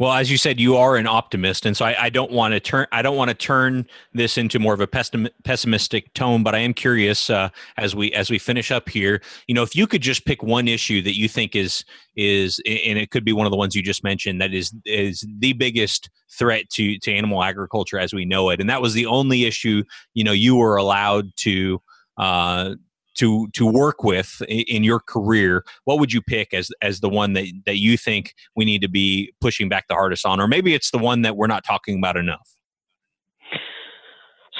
Well, 0.00 0.14
as 0.14 0.30
you 0.30 0.38
said, 0.38 0.58
you 0.58 0.78
are 0.78 0.96
an 0.96 1.06
optimist, 1.06 1.66
and 1.66 1.76
so 1.76 1.84
I, 1.84 2.04
I 2.04 2.08
don't 2.08 2.32
want 2.32 2.54
to 2.54 2.58
turn 2.58 2.86
I 2.90 3.02
don't 3.02 3.18
want 3.18 3.28
to 3.28 3.34
turn 3.34 3.86
this 4.14 4.38
into 4.38 4.58
more 4.58 4.72
of 4.72 4.80
a 4.80 4.86
pessimistic 4.86 6.14
tone. 6.14 6.42
But 6.42 6.54
I 6.54 6.60
am 6.60 6.72
curious 6.72 7.28
uh, 7.28 7.50
as 7.76 7.94
we 7.94 8.10
as 8.14 8.30
we 8.30 8.38
finish 8.38 8.70
up 8.70 8.88
here. 8.88 9.20
You 9.46 9.54
know, 9.54 9.62
if 9.62 9.76
you 9.76 9.86
could 9.86 10.00
just 10.00 10.24
pick 10.24 10.42
one 10.42 10.68
issue 10.68 11.02
that 11.02 11.18
you 11.18 11.28
think 11.28 11.54
is 11.54 11.84
is 12.16 12.62
and 12.64 12.98
it 12.98 13.10
could 13.10 13.26
be 13.26 13.34
one 13.34 13.44
of 13.44 13.50
the 13.50 13.58
ones 13.58 13.74
you 13.74 13.82
just 13.82 14.02
mentioned 14.02 14.40
that 14.40 14.54
is 14.54 14.72
is 14.86 15.22
the 15.38 15.52
biggest 15.52 16.08
threat 16.30 16.70
to 16.70 16.98
to 17.00 17.12
animal 17.12 17.44
agriculture 17.44 17.98
as 17.98 18.14
we 18.14 18.24
know 18.24 18.48
it, 18.48 18.58
and 18.58 18.70
that 18.70 18.80
was 18.80 18.94
the 18.94 19.04
only 19.04 19.44
issue 19.44 19.84
you 20.14 20.24
know 20.24 20.32
you 20.32 20.56
were 20.56 20.76
allowed 20.76 21.30
to 21.36 21.78
uh, 22.16 22.74
to 23.16 23.48
to 23.54 23.66
work 23.66 24.02
with 24.02 24.42
in 24.48 24.84
your 24.84 25.00
career, 25.00 25.64
what 25.84 25.98
would 25.98 26.12
you 26.12 26.22
pick 26.22 26.54
as 26.54 26.70
as 26.82 27.00
the 27.00 27.08
one 27.08 27.32
that 27.34 27.46
that 27.66 27.78
you 27.78 27.96
think 27.96 28.34
we 28.56 28.64
need 28.64 28.82
to 28.82 28.88
be 28.88 29.32
pushing 29.40 29.68
back 29.68 29.88
the 29.88 29.94
hardest 29.94 30.24
on, 30.26 30.40
or 30.40 30.48
maybe 30.48 30.74
it's 30.74 30.90
the 30.90 30.98
one 30.98 31.22
that 31.22 31.36
we're 31.36 31.46
not 31.46 31.64
talking 31.64 31.98
about 31.98 32.16
enough? 32.16 32.48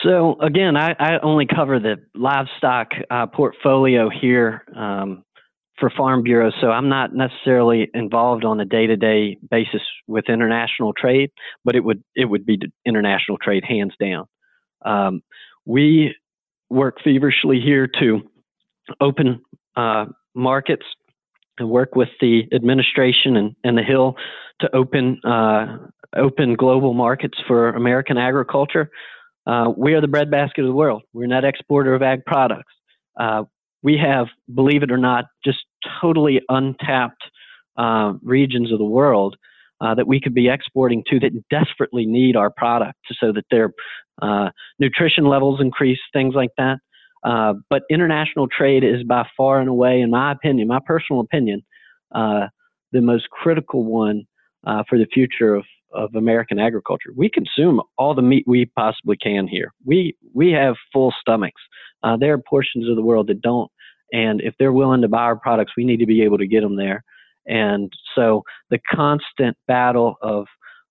So 0.03 0.41
again, 0.41 0.77
I, 0.77 0.95
I 0.99 1.19
only 1.23 1.47
cover 1.47 1.79
the 1.79 1.97
livestock 2.15 2.89
uh, 3.11 3.27
portfolio 3.27 4.09
here 4.09 4.65
um, 4.75 5.25
for 5.79 5.91
Farm 5.91 6.23
Bureau, 6.23 6.51
so 6.61 6.71
I'm 6.71 6.89
not 6.89 7.15
necessarily 7.15 7.91
involved 7.93 8.45
on 8.45 8.61
a 8.61 8.65
day-to-day 8.65 9.39
basis 9.51 9.83
with 10.07 10.29
international 10.29 10.93
trade, 10.95 11.31
but 11.65 11.75
it 11.77 11.81
would 11.81 12.03
it 12.15 12.27
would 12.27 12.47
be 12.47 12.59
international 12.87 13.39
trade 13.39 13.65
hands 13.65 13.95
down. 14.01 14.27
Um, 14.85 15.23
we 15.67 16.15
work 16.71 16.99
feverishly 17.03 17.61
here 17.61 17.87
to 17.87 18.21
open 19.01 19.41
uh, 19.77 20.07
markets 20.35 20.85
and 21.59 21.71
work 21.71 21.95
with 21.95 22.09
the 22.21 22.43
administration 22.53 23.37
and, 23.37 23.55
and 23.65 23.77
the 23.77 23.83
Hill 23.83 24.17
to 24.61 24.75
open 24.75 25.21
uh, 25.25 25.79
open 26.17 26.55
global 26.55 26.95
markets 26.95 27.39
for 27.47 27.71
American 27.71 28.19
agriculture. 28.19 28.91
Uh, 29.47 29.73
we 29.77 29.95
are 29.95 30.01
the 30.01 30.09
breadbasket 30.09 30.65
of 30.65 30.69
the 30.69 30.75
world. 30.75 31.03
We're 31.13 31.25
a 31.25 31.29
net 31.29 31.45
exporter 31.45 31.95
of 31.95 32.03
ag 32.03 32.25
products. 32.25 32.73
Uh, 33.19 33.45
we 33.83 33.97
have, 33.97 34.27
believe 34.55 34.83
it 34.83 34.91
or 34.91 34.99
not, 34.99 35.27
just 35.45 35.59
totally 36.01 36.41
untapped 36.49 37.23
uh, 37.79 38.15
regions 38.23 38.73
of 38.73 38.79
the 38.79 38.85
world 38.85 39.37
uh, 39.81 39.95
that 39.95 40.07
we 40.07 40.21
could 40.21 40.35
be 40.35 40.49
exporting 40.49 41.03
to 41.09 41.19
that 41.21 41.31
desperately 41.49 42.05
need 42.05 42.37
our 42.37 42.51
product 42.51 42.99
so 43.19 43.33
that 43.33 43.45
their 43.51 43.73
nutrition 44.79 45.25
levels 45.25 45.61
increase, 45.61 45.99
things 46.13 46.35
like 46.35 46.51
that. 46.59 46.79
Uh, 47.23 47.55
but 47.69 47.83
international 47.91 48.49
trade 48.49 48.85
is 48.85 49.03
by 49.05 49.27
far 49.37 49.61
and 49.61 49.69
away, 49.69 50.01
in 50.01 50.11
my 50.11 50.33
opinion, 50.33 50.69
my 50.69 50.81
personal 50.85 51.21
opinion, 51.21 51.63
uh, 52.15 52.47
the 52.93 53.01
most 53.01 53.29
critical 53.31 53.85
one 53.85 54.25
uh, 54.67 54.83
for 54.89 54.99
the 54.99 55.07
future 55.13 55.55
of, 55.55 55.65
of 55.93 56.15
American 56.15 56.59
agriculture. 56.59 57.11
We 57.17 57.29
consume 57.29 57.81
all 57.99 58.15
the 58.15 58.23
meat 58.23 58.45
we 58.47 58.67
possibly 58.77 59.17
can 59.17 59.47
here. 59.47 59.73
We 59.85 60.17
we 60.35 60.51
have 60.53 60.77
full 60.93 61.13
stomachs. 61.21 61.61
Uh, 62.03 62.17
there 62.17 62.33
are 62.33 62.39
portions 62.39 62.89
of 62.89 62.97
the 62.97 63.03
world 63.03 63.27
that 63.29 63.43
don't, 63.43 63.71
and 64.13 64.41
if 64.41 64.55
they're 64.59 64.73
willing 64.73 65.03
to 65.03 65.09
buy 65.09 65.23
our 65.23 65.37
products, 65.37 65.73
we 65.77 65.85
need 65.85 65.99
to 65.99 66.07
be 66.07 66.23
able 66.23 66.39
to 66.39 66.47
get 66.47 66.63
them 66.63 66.77
there. 66.77 67.05
And 67.47 67.93
so 68.15 68.43
the 68.71 68.81
constant 68.91 69.57
battle 69.67 70.17
of 70.23 70.47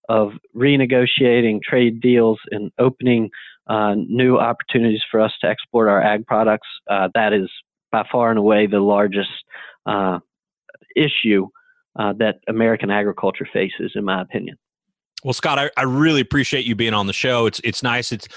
of 0.09 0.31
renegotiating 0.55 1.61
trade 1.61 2.01
deals 2.01 2.39
and 2.51 2.71
opening 2.79 3.29
uh, 3.69 3.95
new 3.95 4.37
opportunities 4.37 5.01
for 5.09 5.21
us 5.21 5.31
to 5.41 5.47
export 5.47 5.87
our 5.87 6.01
ag 6.01 6.25
products. 6.25 6.67
Uh, 6.89 7.07
that 7.13 7.33
is 7.33 7.49
by 7.91 8.03
far 8.11 8.29
and 8.29 8.39
away 8.39 8.67
the 8.67 8.79
largest 8.79 9.29
uh, 9.85 10.19
issue 10.95 11.47
uh, 11.97 12.13
that 12.17 12.37
American 12.47 12.89
agriculture 12.89 13.47
faces, 13.51 13.91
in 13.95 14.03
my 14.03 14.21
opinion. 14.21 14.57
Well, 15.23 15.33
Scott, 15.33 15.59
I, 15.59 15.69
I 15.77 15.83
really 15.83 16.21
appreciate 16.21 16.65
you 16.65 16.75
being 16.75 16.93
on 16.93 17.07
the 17.07 17.13
show. 17.13 17.45
It's 17.45 17.59
it's 17.63 17.83
nice. 17.83 18.11
It's 18.11 18.27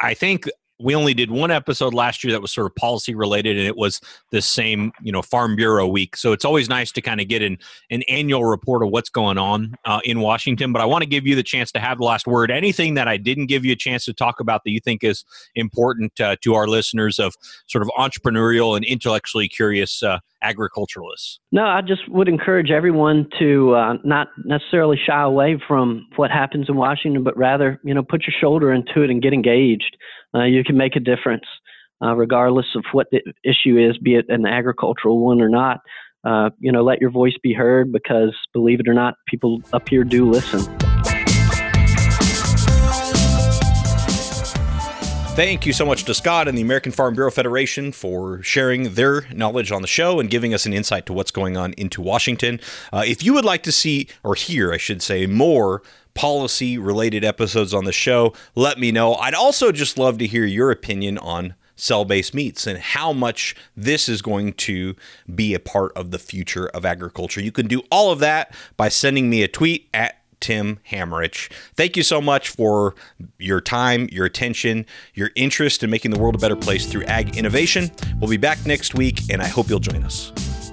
I 0.00 0.14
think 0.14 0.48
we 0.80 0.94
only 0.94 1.14
did 1.14 1.30
one 1.30 1.50
episode 1.50 1.94
last 1.94 2.24
year 2.24 2.32
that 2.32 2.40
was 2.40 2.52
sort 2.52 2.66
of 2.66 2.74
policy 2.74 3.14
related 3.14 3.56
and 3.56 3.66
it 3.66 3.76
was 3.76 4.00
the 4.30 4.42
same 4.42 4.92
you 5.02 5.12
know 5.12 5.22
farm 5.22 5.56
bureau 5.56 5.86
week. 5.86 6.16
So 6.16 6.32
it's 6.32 6.44
always 6.44 6.68
nice 6.68 6.90
to 6.92 7.00
kind 7.00 7.20
of 7.20 7.28
get 7.28 7.42
an, 7.42 7.58
an 7.90 8.02
annual 8.08 8.44
report 8.44 8.82
of 8.82 8.90
what's 8.90 9.08
going 9.08 9.38
on 9.38 9.74
uh, 9.84 10.00
in 10.04 10.20
washington. 10.20 10.72
But 10.72 10.82
i 10.82 10.84
want 10.84 11.02
to 11.02 11.08
give 11.08 11.26
you 11.26 11.36
the 11.36 11.42
chance 11.42 11.70
to 11.72 11.80
have 11.80 11.98
the 11.98 12.04
last 12.04 12.26
word. 12.26 12.50
Anything 12.50 12.94
that 12.94 13.08
i 13.08 13.16
didn't 13.16 13.46
give 13.46 13.64
you 13.64 13.72
a 13.72 13.76
chance 13.76 14.04
to 14.06 14.12
talk 14.12 14.40
about 14.40 14.62
that 14.64 14.70
you 14.70 14.80
think 14.80 15.04
is 15.04 15.24
important 15.54 16.18
uh, 16.20 16.36
to 16.42 16.54
our 16.54 16.66
listeners 16.66 17.18
of 17.18 17.34
sort 17.66 17.82
of 17.82 17.90
entrepreneurial 17.98 18.76
and 18.76 18.84
intellectually 18.84 19.48
curious 19.48 20.02
uh, 20.02 20.18
agriculturalists 20.44 21.40
no 21.50 21.64
i 21.64 21.80
just 21.80 22.02
would 22.08 22.28
encourage 22.28 22.70
everyone 22.70 23.26
to 23.38 23.74
uh, 23.74 23.94
not 24.04 24.28
necessarily 24.44 24.98
shy 25.04 25.22
away 25.22 25.60
from 25.66 26.06
what 26.16 26.30
happens 26.30 26.66
in 26.68 26.76
washington 26.76 27.24
but 27.24 27.36
rather 27.36 27.80
you 27.82 27.94
know 27.94 28.02
put 28.02 28.22
your 28.26 28.34
shoulder 28.40 28.72
into 28.72 29.02
it 29.02 29.10
and 29.10 29.22
get 29.22 29.32
engaged 29.32 29.96
uh, 30.34 30.44
you 30.44 30.64
can 30.64 30.76
make 30.76 30.96
a 30.96 31.00
difference, 31.00 31.44
uh, 32.04 32.14
regardless 32.14 32.66
of 32.74 32.84
what 32.92 33.06
the 33.12 33.20
issue 33.44 33.78
is, 33.78 33.96
be 33.98 34.16
it 34.16 34.26
an 34.28 34.46
agricultural 34.46 35.24
one 35.24 35.40
or 35.40 35.48
not. 35.48 35.80
Uh, 36.24 36.50
you 36.58 36.72
know, 36.72 36.82
let 36.82 37.00
your 37.00 37.10
voice 37.10 37.34
be 37.42 37.52
heard 37.52 37.92
because, 37.92 38.34
believe 38.52 38.80
it 38.80 38.88
or 38.88 38.94
not, 38.94 39.14
people 39.28 39.60
up 39.72 39.88
here 39.88 40.04
do 40.04 40.28
listen. 40.28 40.93
Thank 45.34 45.66
you 45.66 45.72
so 45.72 45.84
much 45.84 46.04
to 46.04 46.14
Scott 46.14 46.46
and 46.46 46.56
the 46.56 46.62
American 46.62 46.92
Farm 46.92 47.14
Bureau 47.14 47.30
Federation 47.30 47.90
for 47.90 48.40
sharing 48.44 48.94
their 48.94 49.26
knowledge 49.32 49.72
on 49.72 49.82
the 49.82 49.88
show 49.88 50.20
and 50.20 50.30
giving 50.30 50.54
us 50.54 50.64
an 50.64 50.72
insight 50.72 51.06
to 51.06 51.12
what's 51.12 51.32
going 51.32 51.56
on 51.56 51.72
into 51.72 52.00
Washington. 52.00 52.60
Uh, 52.92 53.02
if 53.04 53.24
you 53.24 53.34
would 53.34 53.44
like 53.44 53.64
to 53.64 53.72
see, 53.72 54.06
or 54.22 54.36
hear, 54.36 54.72
I 54.72 54.76
should 54.76 55.02
say, 55.02 55.26
more 55.26 55.82
policy 56.14 56.78
related 56.78 57.24
episodes 57.24 57.74
on 57.74 57.84
the 57.84 57.92
show, 57.92 58.32
let 58.54 58.78
me 58.78 58.92
know. 58.92 59.14
I'd 59.14 59.34
also 59.34 59.72
just 59.72 59.98
love 59.98 60.18
to 60.18 60.26
hear 60.28 60.44
your 60.44 60.70
opinion 60.70 61.18
on 61.18 61.56
cell 61.74 62.04
based 62.04 62.32
meats 62.32 62.64
and 62.68 62.78
how 62.78 63.12
much 63.12 63.56
this 63.76 64.08
is 64.08 64.22
going 64.22 64.52
to 64.52 64.94
be 65.34 65.52
a 65.52 65.58
part 65.58 65.90
of 65.96 66.12
the 66.12 66.20
future 66.20 66.68
of 66.68 66.86
agriculture. 66.86 67.42
You 67.42 67.50
can 67.50 67.66
do 67.66 67.82
all 67.90 68.12
of 68.12 68.20
that 68.20 68.54
by 68.76 68.88
sending 68.88 69.28
me 69.28 69.42
a 69.42 69.48
tweet 69.48 69.88
at 69.92 70.20
Tim 70.44 70.78
Hammerich. 70.90 71.50
Thank 71.74 71.96
you 71.96 72.02
so 72.02 72.20
much 72.20 72.50
for 72.50 72.94
your 73.38 73.62
time, 73.62 74.10
your 74.12 74.26
attention, 74.26 74.84
your 75.14 75.30
interest 75.36 75.82
in 75.82 75.88
making 75.88 76.10
the 76.10 76.18
world 76.18 76.34
a 76.34 76.38
better 76.38 76.54
place 76.54 76.84
through 76.84 77.04
ag 77.04 77.38
innovation. 77.38 77.90
We'll 78.20 78.28
be 78.28 78.36
back 78.36 78.66
next 78.66 78.94
week, 78.94 79.22
and 79.30 79.40
I 79.40 79.46
hope 79.46 79.70
you'll 79.70 79.78
join 79.78 80.04
us. 80.04 80.32